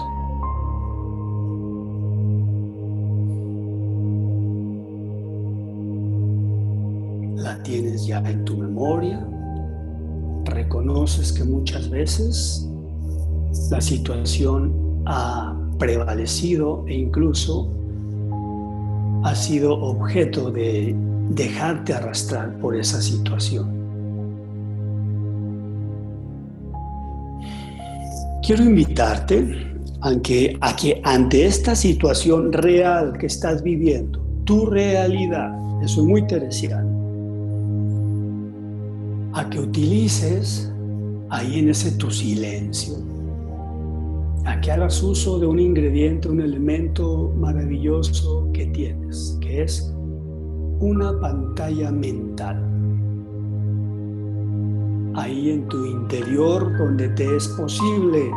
La 7.36 7.62
tienes 7.62 8.06
ya 8.06 8.18
en 8.18 8.44
tu 8.44 8.58
memoria. 8.58 9.26
Reconoces 10.44 11.32
que 11.32 11.44
muchas 11.44 11.88
veces 11.88 12.68
la 13.70 13.80
situación 13.80 15.02
ha 15.06 15.56
prevalecido 15.78 16.84
e 16.88 16.94
incluso 16.94 17.72
ha 19.24 19.34
sido 19.34 19.74
objeto 19.80 20.50
de 20.50 20.94
dejarte 21.30 21.94
arrastrar 21.94 22.56
por 22.58 22.76
esa 22.76 23.00
situación. 23.00 23.70
Quiero 28.42 28.62
invitarte 28.62 29.74
a 30.02 30.16
que, 30.22 30.56
a 30.60 30.76
que 30.76 31.00
ante 31.04 31.46
esta 31.46 31.74
situación 31.74 32.52
real 32.52 33.18
que 33.18 33.26
estás 33.26 33.62
viviendo, 33.62 34.24
tu 34.44 34.66
realidad, 34.66 35.52
eso 35.82 36.02
es 36.02 36.06
muy 36.06 36.20
interesante, 36.20 36.94
a 39.32 39.50
que 39.50 39.58
utilices 39.58 40.72
ahí 41.28 41.58
en 41.58 41.70
ese 41.70 41.90
tu 41.92 42.10
silencio, 42.10 42.94
a 44.44 44.60
que 44.60 44.70
hagas 44.70 45.02
uso 45.02 45.40
de 45.40 45.46
un 45.46 45.58
ingrediente, 45.58 46.28
un 46.28 46.40
elemento 46.40 47.32
maravilloso 47.36 48.48
que 48.52 48.66
tienes, 48.66 49.36
que 49.40 49.62
es 49.62 49.92
una 50.80 51.18
pantalla 51.20 51.90
mental. 51.90 52.62
Ahí 55.14 55.50
en 55.50 55.66
tu 55.68 55.84
interior 55.84 56.76
donde 56.76 57.08
te 57.10 57.36
es 57.36 57.48
posible 57.48 58.30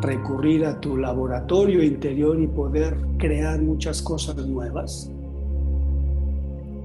recurrir 0.00 0.64
a 0.66 0.80
tu 0.80 0.96
laboratorio 0.96 1.82
interior 1.82 2.40
y 2.40 2.46
poder 2.46 2.96
crear 3.18 3.60
muchas 3.60 4.02
cosas 4.02 4.36
nuevas, 4.36 5.10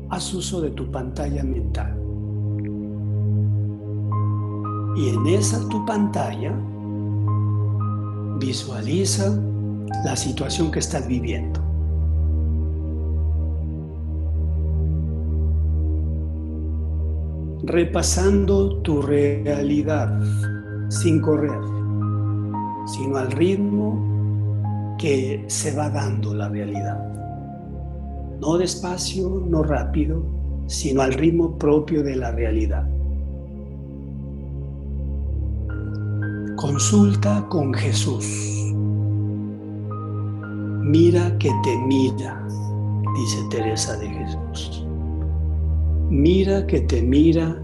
haz 0.10 0.34
uso 0.34 0.62
de 0.62 0.71
tu 0.71 0.91
pantalla 0.91 1.43
mental. 1.43 1.95
Y 4.97 5.10
en 5.10 5.25
esa 5.27 5.67
tu 5.69 5.86
pantalla 5.86 6.53
Visualiza 8.39 9.34
la 10.03 10.15
situación 10.17 10.69
que 10.69 10.79
estás 10.79 11.08
viviendo. 11.08 11.64
Repasando 17.65 18.78
tu 18.84 19.01
realidad 19.01 20.19
sin 20.89 21.19
correr, 21.19 21.60
sino 22.86 23.17
al 23.17 23.32
ritmo 23.32 24.95
que 24.99 25.43
se 25.47 25.75
va 25.75 25.89
dando 25.89 26.34
la 26.36 26.47
realidad. 26.47 26.99
No 28.39 28.58
despacio, 28.58 29.43
no 29.49 29.63
rápido, 29.63 30.21
sino 30.67 31.01
al 31.01 31.13
ritmo 31.13 31.58
propio 31.58 32.04
de 32.04 32.15
la 32.15 32.32
realidad. 32.32 32.88
Consulta 36.56 37.47
con 37.49 37.73
Jesús. 37.73 38.73
Mira 40.84 41.36
que 41.39 41.49
te 41.63 41.78
mira, 41.88 42.47
dice 43.15 43.43
Teresa 43.49 43.97
de 43.97 44.08
Jesús. 44.08 44.85
Mira 46.15 46.65
que 46.65 46.80
te 46.80 47.01
mira 47.01 47.62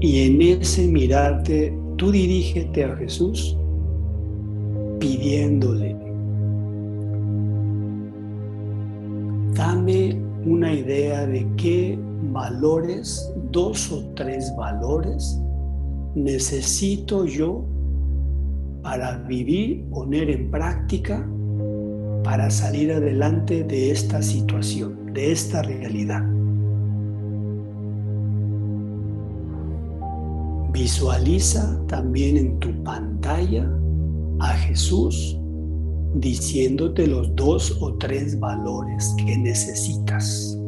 y 0.00 0.20
en 0.20 0.40
ese 0.40 0.88
mirarte 0.88 1.76
tú 1.98 2.10
dirígete 2.10 2.82
a 2.82 2.96
Jesús 2.96 3.58
pidiéndole, 4.98 5.94
dame 9.52 10.18
una 10.46 10.72
idea 10.72 11.26
de 11.26 11.46
qué 11.58 11.98
valores, 12.32 13.30
dos 13.52 13.92
o 13.92 14.02
tres 14.14 14.50
valores, 14.56 15.38
necesito 16.14 17.26
yo 17.26 17.66
para 18.82 19.18
vivir, 19.18 19.84
poner 19.90 20.30
en 20.30 20.50
práctica, 20.50 21.28
para 22.24 22.48
salir 22.48 22.92
adelante 22.92 23.62
de 23.62 23.90
esta 23.90 24.22
situación, 24.22 25.12
de 25.12 25.32
esta 25.32 25.60
realidad. 25.60 26.33
Visualiza 30.74 31.80
también 31.86 32.36
en 32.36 32.58
tu 32.58 32.82
pantalla 32.82 33.64
a 34.40 34.48
Jesús 34.48 35.38
diciéndote 36.14 37.06
los 37.06 37.32
dos 37.36 37.78
o 37.80 37.94
tres 37.94 38.40
valores 38.40 39.14
que 39.16 39.38
necesitas. 39.38 40.58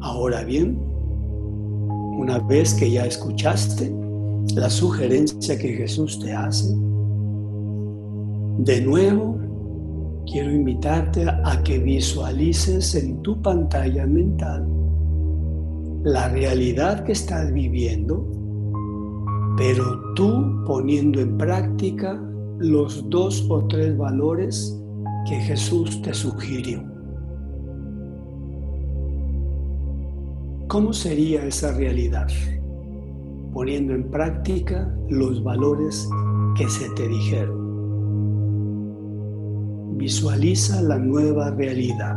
Ahora 0.00 0.42
bien, 0.42 0.78
una 2.18 2.38
vez 2.38 2.72
que 2.72 2.90
ya 2.90 3.04
escuchaste 3.04 3.94
la 4.54 4.70
sugerencia 4.70 5.58
que 5.58 5.74
Jesús 5.74 6.18
te 6.18 6.32
hace, 6.32 6.74
de 8.58 8.80
nuevo 8.80 9.38
quiero 10.30 10.50
invitarte 10.50 11.26
a 11.28 11.62
que 11.62 11.78
visualices 11.78 12.94
en 12.94 13.22
tu 13.22 13.40
pantalla 13.42 14.06
mental 14.06 14.66
la 16.04 16.28
realidad 16.28 17.04
que 17.04 17.12
estás 17.12 17.52
viviendo, 17.52 18.24
pero 19.56 20.14
tú 20.14 20.62
poniendo 20.64 21.20
en 21.20 21.36
práctica 21.36 22.14
los 22.58 23.10
dos 23.10 23.44
o 23.50 23.66
tres 23.66 23.96
valores 23.96 24.80
que 25.28 25.34
Jesús 25.36 26.00
te 26.02 26.14
sugirió. 26.14 26.82
¿Cómo 30.68 30.92
sería 30.92 31.44
esa 31.44 31.72
realidad? 31.72 32.28
Poniendo 33.52 33.94
en 33.94 34.10
práctica 34.10 34.92
los 35.08 35.42
valores 35.42 36.08
que 36.56 36.68
se 36.68 36.88
te 36.90 37.08
dijeron. 37.08 37.55
Visualiza 40.06 40.80
la 40.82 40.98
nueva 40.98 41.50
realidad. 41.50 42.14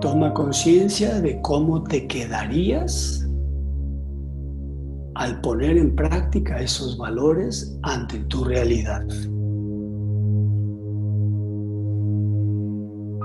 Toma 0.00 0.32
conciencia 0.32 1.20
de 1.20 1.42
cómo 1.42 1.84
te 1.84 2.06
quedarías 2.06 3.28
al 5.14 5.42
poner 5.42 5.76
en 5.76 5.94
práctica 5.94 6.58
esos 6.58 6.96
valores 6.96 7.78
ante 7.82 8.18
tu 8.30 8.44
realidad. 8.44 9.04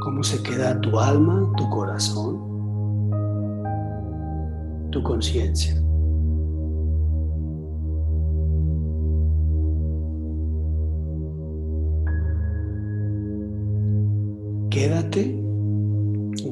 ¿Cómo 0.07 0.23
se 0.23 0.41
queda 0.41 0.79
tu 0.79 0.97
alma, 0.97 1.51
tu 1.57 1.69
corazón, 1.69 2.39
tu 4.89 5.03
conciencia? 5.03 5.75
Quédate, 14.69 15.37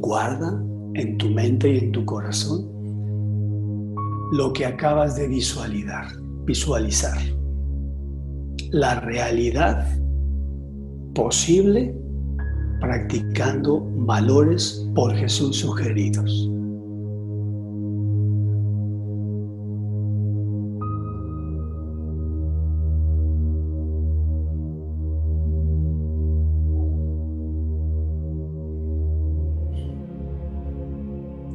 guarda 0.01 0.61
en 0.95 1.17
tu 1.17 1.29
mente 1.29 1.75
y 1.75 1.77
en 1.77 1.93
tu 1.93 2.03
corazón 2.03 2.69
lo 4.33 4.51
que 4.51 4.65
acabas 4.65 5.15
de 5.15 5.29
visualizar, 5.29 6.07
visualizar. 6.43 7.17
La 8.71 8.99
realidad 8.99 9.87
posible 11.13 12.04
practicando 12.79 13.87
valores 13.95 14.85
por 14.95 15.13
Jesús 15.15 15.57
sugeridos. 15.57 16.49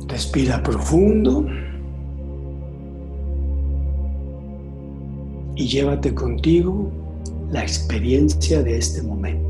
Respira 0.09 0.63
profundo. 0.63 1.47
y 5.61 5.67
llévate 5.67 6.15
contigo 6.15 6.91
la 7.51 7.63
experiencia 7.63 8.63
de 8.63 8.79
este 8.79 9.03
momento. 9.03 9.50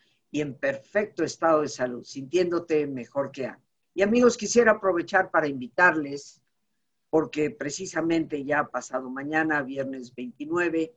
y 0.31 0.41
en 0.41 0.55
perfecto 0.55 1.23
estado 1.23 1.61
de 1.61 1.67
salud, 1.67 2.03
sintiéndote 2.03 2.87
mejor 2.87 3.31
que 3.31 3.47
antes. 3.47 3.69
Y 3.93 4.01
amigos, 4.01 4.37
quisiera 4.37 4.71
aprovechar 4.71 5.29
para 5.29 5.47
invitarles, 5.47 6.41
porque 7.09 7.51
precisamente 7.51 8.43
ya 8.45 8.63
pasado 8.63 9.09
mañana, 9.09 9.61
viernes 9.61 10.15
29, 10.15 10.95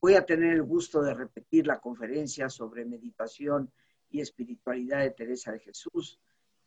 Voy 0.00 0.14
a 0.14 0.24
tener 0.24 0.52
el 0.54 0.62
gusto 0.62 1.02
de 1.02 1.12
repetir 1.12 1.66
la 1.66 1.80
conferencia 1.80 2.48
sobre 2.48 2.84
meditación 2.84 3.72
y 4.10 4.20
espiritualidad 4.20 5.00
de 5.00 5.10
Teresa 5.10 5.50
de 5.50 5.58
Jesús, 5.58 6.20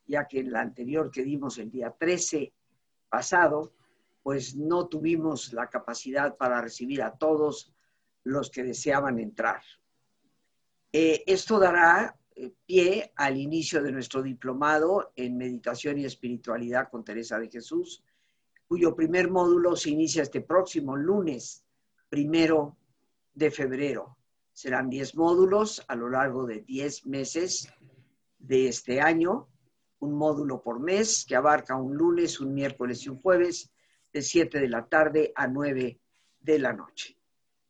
ya 0.06 0.28
que 0.28 0.40
en 0.40 0.52
la 0.52 0.60
anterior 0.60 1.10
que 1.10 1.24
dimos 1.24 1.58
el 1.58 1.72
día 1.72 1.96
13 1.98 2.54
pasado, 3.08 3.74
pues 4.22 4.56
no 4.56 4.88
tuvimos 4.88 5.54
la 5.54 5.70
capacidad 5.70 6.36
para 6.36 6.62
recibir 6.62 7.02
a 7.02 7.14
todos 7.14 7.74
los 8.24 8.52
que 8.52 8.64
deseaban 8.64 9.18
entrar. 9.18 9.62
Eh, 10.94 11.24
esto 11.26 11.58
dará 11.58 12.20
eh, 12.36 12.52
pie 12.66 13.14
al 13.16 13.38
inicio 13.38 13.82
de 13.82 13.94
nuestro 13.94 14.22
diplomado 14.22 15.14
en 15.16 15.38
meditación 15.38 15.98
y 15.98 16.06
espiritualidad 16.06 16.90
con 16.90 17.06
Teresa 17.06 17.40
de 17.40 17.50
Jesús, 17.50 18.04
cuyo 18.68 18.94
primer 18.94 19.30
módulo 19.30 19.78
se 19.78 19.90
inicia 19.90 20.24
este 20.24 20.42
próximo 20.42 20.98
lunes, 20.98 21.64
primero 22.10 22.78
de 23.34 23.52
febrero. 23.52 24.18
Serán 24.52 24.90
10 24.90 25.16
módulos 25.16 25.84
a 25.88 25.96
lo 25.96 26.10
largo 26.10 26.46
de 26.46 26.60
10 26.60 27.06
meses 27.06 27.72
de 28.38 28.68
este 28.68 29.00
año, 29.00 29.48
un 30.00 30.16
módulo 30.16 30.62
por 30.62 30.82
mes 30.82 31.26
que 31.26 31.38
abarca 31.38 31.78
un 31.78 31.96
lunes, 31.96 32.42
un 32.42 32.54
miércoles 32.54 33.06
y 33.06 33.10
un 33.10 33.22
jueves 33.22 33.72
de 34.12 34.22
7 34.22 34.60
de 34.60 34.68
la 34.68 34.86
tarde 34.88 35.32
a 35.36 35.48
9 35.48 36.02
de 36.42 36.60
la 36.60 36.74
noche. 36.74 37.18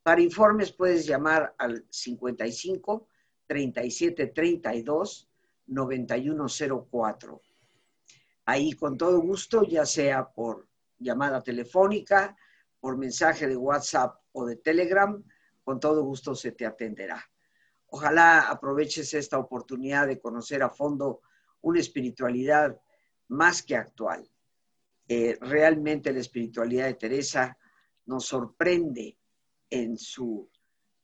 Para 0.01 0.21
informes 0.21 0.71
puedes 0.71 1.05
llamar 1.05 1.53
al 1.59 1.85
55 1.87 3.09
37 3.51 4.27
32 4.27 5.29
9104. 5.67 7.41
Ahí 8.45 8.71
con 8.71 8.97
todo 8.97 9.19
gusto, 9.19 9.63
ya 9.63 9.85
sea 9.85 10.31
por 10.31 10.69
llamada 10.97 11.43
telefónica, 11.43 12.37
por 12.79 12.97
mensaje 12.97 13.49
de 13.49 13.57
WhatsApp 13.57 14.21
o 14.31 14.45
de 14.45 14.55
Telegram, 14.55 15.21
con 15.65 15.81
todo 15.81 16.01
gusto 16.01 16.33
se 16.33 16.53
te 16.53 16.65
atenderá. 16.65 17.29
Ojalá 17.87 18.49
aproveches 18.49 19.13
esta 19.13 19.37
oportunidad 19.37 20.07
de 20.07 20.17
conocer 20.17 20.63
a 20.63 20.69
fondo 20.69 21.19
una 21.59 21.81
espiritualidad 21.81 22.79
más 23.27 23.63
que 23.63 23.75
actual. 23.75 24.31
Eh, 25.09 25.37
realmente 25.41 26.13
la 26.13 26.21
espiritualidad 26.21 26.85
de 26.85 26.93
Teresa 26.93 27.57
nos 28.05 28.27
sorprende 28.27 29.17
en 29.69 29.97
su 29.97 30.49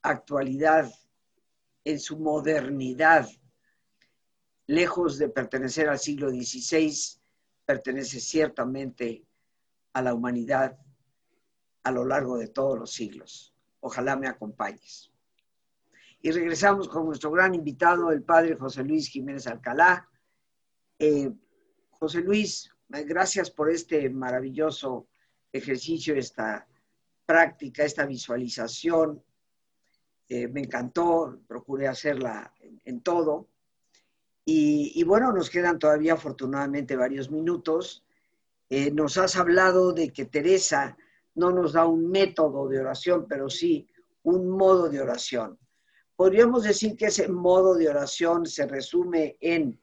actualidad, 0.02 0.90
en 1.88 2.02
su 2.02 2.18
modernidad. 2.20 3.30
Lejos 4.66 5.18
de 5.18 5.30
pertenecer 5.30 5.88
al 5.88 5.98
siglo 5.98 6.30
XVI, 6.30 6.94
pertenece 7.66 8.20
ciertamente 8.20 9.24
a 9.94 10.02
la 10.02 10.14
humanidad 10.14 10.78
a 11.84 11.92
lo 11.92 12.04
largo 12.04 12.38
de 12.38 12.50
todos 12.50 12.78
los 12.78 12.92
siglos. 12.92 13.56
Ojalá 13.80 14.18
me 14.18 14.28
acompañes. 14.28 15.14
Y 16.22 16.32
regresamos 16.32 16.90
con 16.90 17.06
nuestro 17.06 17.32
gran 17.32 17.56
invitado, 17.56 18.12
el 18.12 18.24
padre 18.24 18.58
José 18.58 18.84
Luis 18.84 19.08
Jiménez 19.08 19.48
Alcalá. 19.48 20.10
Eh, 21.00 21.32
José 21.92 22.20
Luis, 22.20 22.70
gracias 22.90 23.50
por 23.50 23.72
este 23.72 24.10
maravilloso 24.10 25.08
ejercicio, 25.54 26.16
esta 26.16 26.68
práctica, 27.26 27.86
esta 27.86 28.06
visualización. 28.06 29.24
Eh, 30.30 30.48
me 30.48 30.62
encantó, 30.62 31.40
procuré 31.48 31.88
hacerla 31.88 32.54
en, 32.84 33.02
todo. 33.02 33.48
Y, 34.44 35.04
bueno, 35.04 35.32
nos 35.34 35.50
quedan 35.50 35.78
todavía 35.80 36.14
afortunadamente 36.14 36.96
varios 36.96 37.30
minutos. 37.30 38.06
Eh, 38.70 38.92
nos 38.92 39.18
has 39.18 39.36
hablado 39.36 39.94
de 39.94 40.12
que 40.12 40.26
Teresa 40.26 40.98
no 41.36 41.52
nos 41.52 41.74
da 41.74 41.86
un 41.86 42.10
método 42.10 42.68
de 42.68 42.80
oración, 42.80 43.26
pero 43.28 43.50
sí 43.50 43.88
un 44.24 44.50
modo 44.50 44.90
de 44.90 45.02
oración. 45.02 45.58
Podríamos 46.16 46.64
decir 46.64 46.98
que 46.98 47.06
ese 47.06 47.28
modo 47.30 47.76
de 47.76 47.90
oración 47.90 48.46
se 48.46 48.66
resume 48.66 49.38
en 49.40 49.80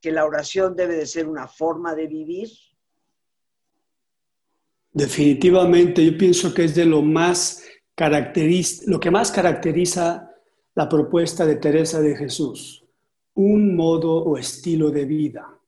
que 0.00 0.10
la 0.10 0.26
oración 0.26 0.74
debe 0.74 0.96
de 0.96 1.06
ser 1.06 1.28
una 1.28 1.46
forma 1.46 1.94
de 1.94 2.08
vivir. 2.08 2.50
Definitivamente, 4.92 6.04
yo 6.04 6.18
pienso 6.18 6.52
que 6.52 6.64
es 6.64 6.74
de 6.74 6.84
lo 6.84 7.00
más 7.00 7.64
lo 8.86 9.00
que 9.00 9.10
más 9.10 9.30
caracteriza 9.30 10.30
la 10.74 10.88
propuesta 10.88 11.44
de 11.46 11.56
Teresa 11.56 12.00
de 12.00 12.16
Jesús, 12.16 12.84
un 13.34 13.76
modo 13.76 14.16
o 14.16 14.36
estilo 14.36 14.90
de 14.90 15.04
vida. 15.04 15.58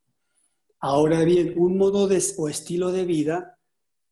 Ahora 0.79 1.23
bien, 1.23 1.53
un 1.57 1.77
modo 1.77 2.09
o 2.37 2.49
estilo 2.49 2.91
de 2.91 3.05
vida 3.05 3.57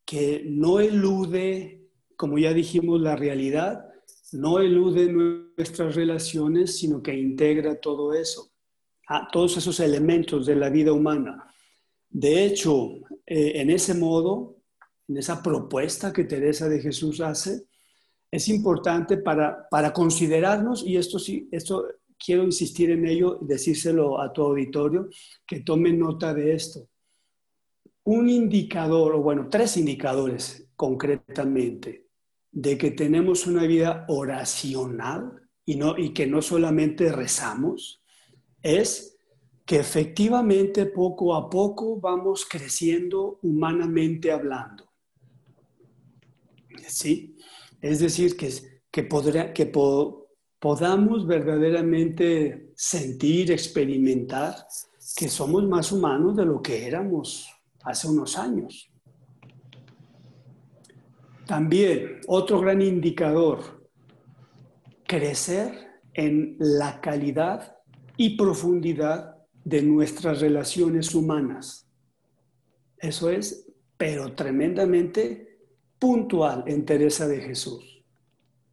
que 0.06 0.44
no 0.46 0.80
elude, 0.80 1.88
como 2.16 2.38
ya 2.38 2.54
dijimos, 2.54 3.02
la 3.02 3.16
realidad, 3.16 3.90
no 4.32 4.60
elude 4.60 5.12
nuestras 5.12 5.96
relaciones, 5.96 6.78
sino 6.78 7.02
que 7.02 7.14
integra 7.14 7.80
todo 7.80 8.14
eso, 8.14 8.52
a 9.08 9.28
todos 9.32 9.58
esos 9.58 9.80
elementos 9.80 10.46
de 10.46 10.56
la 10.56 10.70
vida 10.70 10.94
humana. 10.94 11.54
De 12.10 12.46
hecho, 12.46 12.96
eh, 13.26 13.54
en 13.56 13.70
ese 13.70 13.94
modo, 13.94 14.58
en 15.08 15.18
esa 15.18 15.42
propuesta 15.42 16.12
que 16.14 16.24
Teresa 16.24 16.70
de 16.70 16.80
Jesús 16.80 17.22
hace, 17.22 17.66
es 18.36 18.50
importante 18.50 19.18
para, 19.18 19.68
para 19.70 19.94
considerarnos, 19.94 20.84
y 20.84 20.98
esto 20.98 21.20
sí, 21.20 21.48
esto 21.52 21.86
quiero 22.18 22.44
insistir 22.44 22.90
en 22.90 23.06
ello 23.06 23.40
y 23.42 23.46
decírselo 23.46 24.20
a 24.20 24.34
tu 24.34 24.42
auditorio, 24.42 25.10
que 25.46 25.60
tome 25.60 25.94
nota 25.94 26.34
de 26.34 26.54
esto 26.54 26.90
un 28.06 28.30
indicador, 28.30 29.16
o 29.16 29.22
bueno, 29.22 29.48
tres 29.50 29.78
indicadores 29.78 30.68
concretamente, 30.76 32.08
de 32.52 32.78
que 32.78 32.92
tenemos 32.92 33.48
una 33.48 33.64
vida 33.64 34.06
oracional, 34.10 35.40
y, 35.66 35.76
no, 35.76 35.98
y 35.98 36.10
que 36.14 36.28
no 36.28 36.42
solamente 36.42 37.12
rezamos, 37.12 38.04
es 38.62 39.18
que 39.66 39.78
efectivamente 39.78 40.86
poco 40.86 41.36
a 41.36 41.50
poco 41.50 42.00
vamos 42.02 42.46
creciendo 42.46 43.40
humanamente 43.44 44.32
hablando. 44.32 44.92
¿Sí? 46.88 47.33
Es 47.84 48.00
decir, 48.00 48.38
que, 48.38 48.50
que, 48.90 49.66
podamos 50.58 51.28
verdaderamente 51.28 52.72
sentir, 52.78 53.52
experimentar 53.52 54.56
que 55.18 55.28
somos 55.28 55.68
más 55.68 55.92
humanos 55.92 56.34
de 56.38 56.46
lo 56.46 56.62
que 56.62 56.88
éramos 56.88 57.46
hace 57.84 58.08
unos 58.08 58.38
años. 58.38 58.90
También 61.46 62.22
otro 62.26 62.62
gran 62.62 62.82
indicador, 62.82 63.86
crecer 65.06 66.00
en 66.14 66.56
la 66.60 67.02
calidad 67.02 67.76
y 68.16 68.38
profundidad 68.38 69.40
de 69.66 69.82
nuestras 69.82 70.40
relaciones 70.40 71.14
humanas. 71.14 71.86
Eso 72.98 73.30
es, 73.30 73.70
pero 73.98 74.34
tremendamente 74.36 75.53
puntual 76.04 76.66
en 76.68 76.84
Teresa 76.84 77.30
de 77.30 77.40
Jesús, 77.40 78.04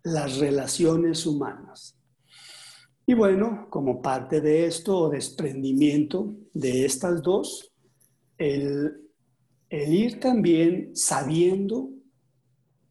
las 0.03 0.39
relaciones 0.39 1.25
humanas. 1.27 1.97
Y 3.07 3.15
bueno, 3.15 3.69
como 3.71 4.03
parte 4.03 4.41
de 4.41 4.67
esto 4.67 4.99
o 4.99 5.09
desprendimiento 5.09 6.35
de 6.53 6.85
estas 6.85 7.23
dos, 7.23 7.73
el, 8.37 9.13
el 9.69 9.95
ir 9.95 10.19
también 10.19 10.91
sabiendo 10.97 11.91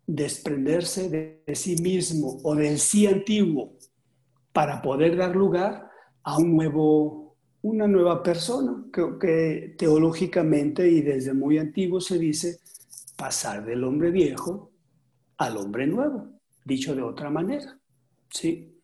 desprenderse 0.08 1.10
de, 1.10 1.54
sí 1.54 1.76
mismo 1.82 2.38
o 2.42 2.56
del 2.56 2.80
sí 2.80 3.08
antiguo 3.08 3.74
para 4.54 4.82
poder 4.82 5.18
dar 5.18 5.36
lugar 5.36 5.90
a 6.24 6.38
un 6.38 6.56
nuevo, 6.56 7.36
una 7.62 7.90
nueva 7.90 8.24
persona, 8.24 8.86
que, 8.94 9.18
que 9.20 9.76
teológicamente 9.78 10.90
y 10.90 11.02
desde 11.02 11.34
muy 11.34 11.58
antiguo 11.58 12.00
se 12.00 12.18
dice 12.18 12.60
pasar 13.20 13.66
del 13.66 13.84
hombre 13.84 14.12
viejo 14.12 14.72
al 15.38 15.58
hombre 15.58 15.86
nuevo, 15.86 16.40
dicho 16.64 16.96
de 16.96 17.02
otra 17.02 17.30
manera. 17.30 17.78
¿sí? 18.30 18.80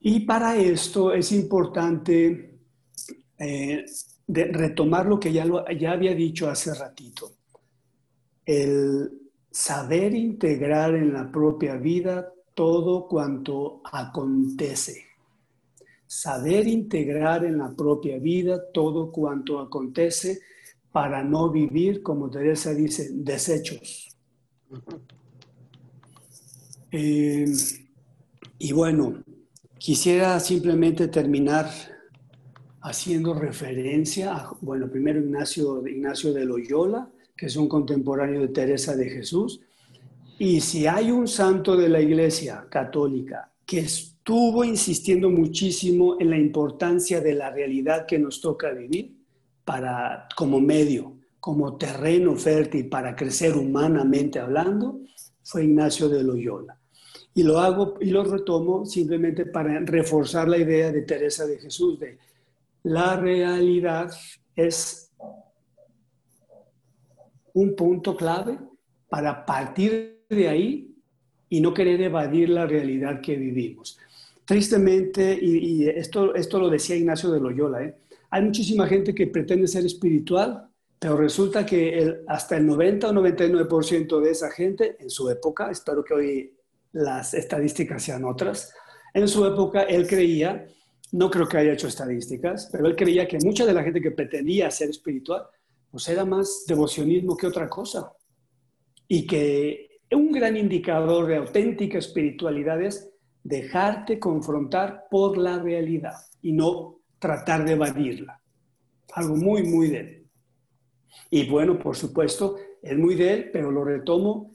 Y 0.00 0.20
para 0.20 0.56
esto 0.56 1.14
es 1.14 1.30
importante 1.30 2.58
eh, 3.38 3.84
retomar 4.26 5.06
lo 5.06 5.20
que 5.20 5.32
ya, 5.32 5.46
ya 5.78 5.92
había 5.92 6.14
dicho 6.14 6.50
hace 6.50 6.74
ratito. 6.74 7.36
El, 8.44 9.10
saber 9.56 10.14
integrar 10.14 10.94
en 10.94 11.14
la 11.14 11.30
propia 11.32 11.76
vida 11.76 12.30
todo 12.52 13.08
cuanto 13.08 13.80
acontece. 13.90 15.06
Saber 16.06 16.66
integrar 16.68 17.44
en 17.46 17.56
la 17.56 17.74
propia 17.74 18.18
vida 18.18 18.60
todo 18.70 19.10
cuanto 19.10 19.58
acontece 19.58 20.40
para 20.96 21.22
no 21.22 21.50
vivir, 21.50 22.02
como 22.02 22.30
Teresa 22.30 22.72
dice, 22.72 23.10
desechos. 23.12 24.16
Eh, 26.90 27.44
y 28.56 28.72
bueno, 28.72 29.22
quisiera 29.76 30.40
simplemente 30.40 31.08
terminar 31.08 31.68
haciendo 32.80 33.34
referencia 33.34 34.36
a, 34.36 34.56
bueno, 34.62 34.88
primero 34.88 35.20
Ignacio, 35.20 35.86
Ignacio 35.86 36.32
de 36.32 36.46
Loyola, 36.46 37.10
que 37.36 37.44
es 37.44 37.56
un 37.56 37.68
contemporáneo 37.68 38.40
de 38.40 38.48
Teresa 38.48 38.96
de 38.96 39.10
Jesús. 39.10 39.60
Y 40.38 40.62
si 40.62 40.86
hay 40.86 41.10
un 41.10 41.28
santo 41.28 41.76
de 41.76 41.90
la 41.90 42.00
Iglesia 42.00 42.66
católica 42.70 43.52
que 43.66 43.80
estuvo 43.80 44.64
insistiendo 44.64 45.28
muchísimo 45.28 46.16
en 46.18 46.30
la 46.30 46.38
importancia 46.38 47.20
de 47.20 47.34
la 47.34 47.50
realidad 47.50 48.06
que 48.06 48.18
nos 48.18 48.40
toca 48.40 48.70
vivir 48.70 49.15
para 49.66 50.28
como 50.36 50.60
medio, 50.60 51.16
como 51.40 51.76
terreno 51.76 52.36
fértil 52.36 52.88
para 52.88 53.16
crecer 53.16 53.56
humanamente 53.56 54.38
hablando, 54.38 55.00
fue 55.42 55.64
Ignacio 55.64 56.08
de 56.08 56.22
Loyola. 56.22 56.78
Y 57.34 57.42
lo 57.42 57.58
hago 57.58 57.96
y 58.00 58.10
lo 58.10 58.22
retomo 58.22 58.86
simplemente 58.86 59.44
para 59.44 59.80
reforzar 59.80 60.48
la 60.48 60.56
idea 60.56 60.92
de 60.92 61.02
Teresa 61.02 61.46
de 61.46 61.58
Jesús 61.58 61.98
de 61.98 62.16
la 62.84 63.16
realidad 63.16 64.12
es 64.54 65.10
un 67.52 67.74
punto 67.74 68.16
clave 68.16 68.58
para 69.08 69.44
partir 69.44 70.22
de 70.30 70.48
ahí 70.48 70.94
y 71.48 71.60
no 71.60 71.74
querer 71.74 72.00
evadir 72.02 72.50
la 72.50 72.66
realidad 72.66 73.20
que 73.20 73.34
vivimos. 73.34 73.98
Tristemente, 74.44 75.36
y, 75.42 75.88
esto, 75.88 76.36
esto 76.36 76.60
lo 76.60 76.70
decía 76.70 76.94
Ignacio 76.94 77.32
de 77.32 77.40
Loyola, 77.40 77.82
¿eh? 77.82 77.96
Hay 78.36 78.42
muchísima 78.42 78.86
gente 78.86 79.14
que 79.14 79.28
pretende 79.28 79.66
ser 79.66 79.86
espiritual, 79.86 80.68
pero 80.98 81.16
resulta 81.16 81.64
que 81.64 82.22
hasta 82.28 82.58
el 82.58 82.66
90 82.66 83.08
o 83.08 83.12
99% 83.14 84.20
de 84.20 84.30
esa 84.30 84.50
gente, 84.50 84.96
en 85.00 85.08
su 85.08 85.30
época, 85.30 85.70
espero 85.70 86.04
que 86.04 86.12
hoy 86.12 86.56
las 86.92 87.32
estadísticas 87.32 88.02
sean 88.02 88.26
otras, 88.26 88.74
en 89.14 89.26
su 89.26 89.46
época 89.46 89.84
él 89.84 90.06
creía, 90.06 90.66
no 91.12 91.30
creo 91.30 91.48
que 91.48 91.56
haya 91.56 91.72
hecho 91.72 91.88
estadísticas, 91.88 92.68
pero 92.70 92.86
él 92.86 92.94
creía 92.94 93.26
que 93.26 93.38
mucha 93.42 93.64
de 93.64 93.72
la 93.72 93.82
gente 93.82 94.02
que 94.02 94.10
pretendía 94.10 94.70
ser 94.70 94.90
espiritual 94.90 95.46
pues 95.90 96.06
era 96.10 96.26
más 96.26 96.64
devocionismo 96.68 97.38
que 97.38 97.46
otra 97.46 97.70
cosa. 97.70 98.12
Y 99.08 99.26
que 99.26 100.00
un 100.10 100.30
gran 100.30 100.58
indicador 100.58 101.26
de 101.26 101.36
auténtica 101.36 101.96
espiritualidad 101.96 102.82
es 102.82 103.10
dejarte 103.42 104.18
confrontar 104.18 105.04
por 105.10 105.38
la 105.38 105.58
realidad 105.58 106.16
y 106.42 106.52
no 106.52 106.95
tratar 107.26 107.64
de 107.64 107.72
evadirla. 107.72 108.40
Algo 109.14 109.36
muy, 109.36 109.64
muy 109.64 109.88
de. 109.88 110.26
Y 111.30 111.48
bueno, 111.48 111.78
por 111.78 111.96
supuesto, 111.96 112.56
es 112.80 112.96
muy 112.96 113.16
de 113.16 113.50
pero 113.52 113.70
lo 113.72 113.84
retomo 113.84 114.52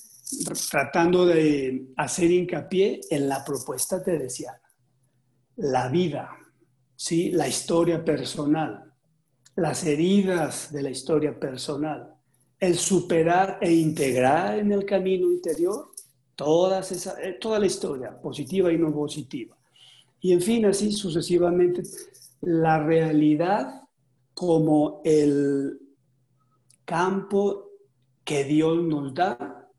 tratando 0.70 1.26
de 1.26 1.88
hacer 1.98 2.32
hincapié 2.32 3.02
en 3.10 3.28
la 3.28 3.44
propuesta 3.44 4.02
teresiana. 4.02 4.62
La 5.58 5.90
vida, 5.90 6.30
¿sí? 6.96 7.32
la 7.32 7.48
historia 7.50 8.06
personal, 8.06 8.94
las 9.58 9.86
heridas 9.86 10.72
de 10.72 10.84
la 10.84 10.90
historia 10.90 11.38
personal, 11.38 12.16
el 12.58 12.78
superar 12.78 13.58
e 13.60 13.74
integrar 13.74 14.60
en 14.60 14.72
el 14.72 14.86
camino 14.86 15.30
interior 15.30 15.92
todas 16.36 16.94
esa, 16.94 17.22
eh, 17.22 17.34
toda 17.34 17.60
la 17.60 17.66
historia, 17.66 18.18
positiva 18.22 18.72
y 18.72 18.78
no 18.78 18.94
positiva. 18.94 19.58
Y 20.22 20.32
en 20.32 20.42
fin, 20.42 20.66
así 20.66 20.92
sucesivamente, 20.92 21.82
la 22.42 22.84
realidad 22.84 23.82
como 24.34 25.02
el 25.06 25.80
campo 26.86 27.70
que 28.24 28.44
Dios 28.44 28.84
nos 28.84 29.14
da 29.14 29.70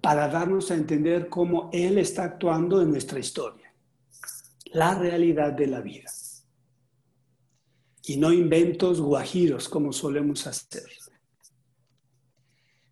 para 0.00 0.28
darnos 0.28 0.70
a 0.70 0.74
entender 0.74 1.28
cómo 1.28 1.70
Él 1.72 1.98
está 1.98 2.24
actuando 2.24 2.82
en 2.82 2.90
nuestra 2.90 3.18
historia, 3.18 3.72
la 4.72 4.94
realidad 4.98 5.52
de 5.52 5.66
la 5.66 5.80
vida 5.80 6.10
y 8.04 8.16
no 8.16 8.32
inventos 8.32 9.00
guajiros 9.00 9.68
como 9.68 9.92
solemos 9.92 10.46
hacer. 10.46 10.88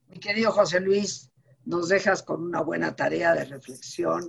Mi 0.07 0.19
querido 0.19 0.53
José 0.53 0.81
Luis, 0.81 1.31
nos 1.65 1.89
dejas 1.89 2.23
con 2.23 2.43
una 2.43 2.63
buena 2.63 2.95
tarea 2.95 3.35
de 3.35 3.45
reflexión. 3.45 4.29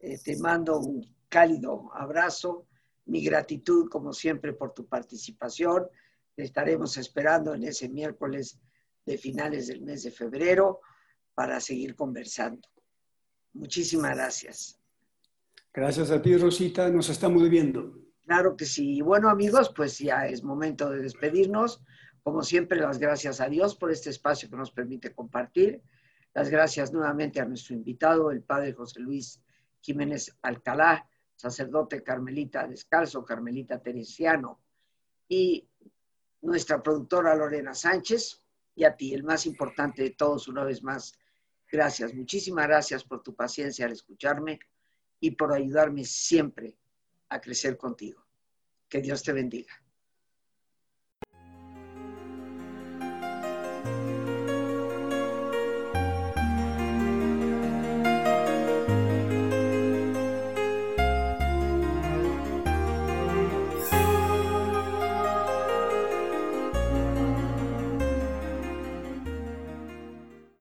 Eh, 0.00 0.18
te 0.18 0.36
mando 0.38 0.78
un 0.78 1.17
cálido 1.28 1.90
abrazo, 1.94 2.66
mi 3.06 3.22
gratitud 3.24 3.88
como 3.88 4.12
siempre 4.12 4.52
por 4.52 4.74
tu 4.74 4.86
participación. 4.86 5.86
Te 6.34 6.44
estaremos 6.44 6.96
esperando 6.96 7.54
en 7.54 7.64
ese 7.64 7.88
miércoles 7.88 8.60
de 9.04 9.18
finales 9.18 9.66
del 9.68 9.82
mes 9.82 10.02
de 10.02 10.10
febrero 10.10 10.80
para 11.34 11.60
seguir 11.60 11.94
conversando. 11.94 12.68
Muchísimas 13.54 14.14
gracias. 14.16 14.78
Gracias 15.72 16.10
a 16.10 16.20
ti, 16.20 16.36
Rosita. 16.36 16.90
Nos 16.90 17.08
estamos 17.08 17.48
viendo. 17.48 17.98
Claro 18.24 18.56
que 18.56 18.66
sí. 18.66 19.00
Bueno, 19.00 19.30
amigos, 19.30 19.72
pues 19.74 19.98
ya 19.98 20.26
es 20.26 20.42
momento 20.42 20.90
de 20.90 21.00
despedirnos. 21.00 21.82
Como 22.22 22.42
siempre, 22.42 22.78
las 22.78 22.98
gracias 22.98 23.40
a 23.40 23.48
Dios 23.48 23.74
por 23.74 23.90
este 23.90 24.10
espacio 24.10 24.50
que 24.50 24.56
nos 24.56 24.70
permite 24.70 25.14
compartir. 25.14 25.82
Las 26.34 26.50
gracias 26.50 26.92
nuevamente 26.92 27.40
a 27.40 27.46
nuestro 27.46 27.74
invitado, 27.74 28.30
el 28.30 28.42
padre 28.42 28.74
José 28.74 29.00
Luis 29.00 29.42
Jiménez 29.80 30.36
Alcalá, 30.42 31.08
sacerdote 31.38 32.02
carmelita 32.02 32.66
descalzo, 32.66 33.24
carmelita 33.24 33.80
teresiano, 33.80 34.60
y 35.28 35.68
nuestra 36.42 36.82
productora 36.82 37.36
Lorena 37.36 37.74
Sánchez, 37.74 38.42
y 38.74 38.82
a 38.84 38.96
ti, 38.96 39.14
el 39.14 39.22
más 39.22 39.46
importante 39.46 40.02
de 40.02 40.10
todos, 40.10 40.48
una 40.48 40.64
vez 40.64 40.82
más, 40.82 41.16
gracias. 41.70 42.12
Muchísimas 42.12 42.66
gracias 42.66 43.04
por 43.04 43.22
tu 43.22 43.36
paciencia 43.36 43.86
al 43.86 43.92
escucharme 43.92 44.58
y 45.20 45.30
por 45.32 45.52
ayudarme 45.52 46.04
siempre 46.04 46.76
a 47.28 47.40
crecer 47.40 47.76
contigo. 47.76 48.26
Que 48.88 49.00
Dios 49.00 49.22
te 49.22 49.32
bendiga. 49.32 49.72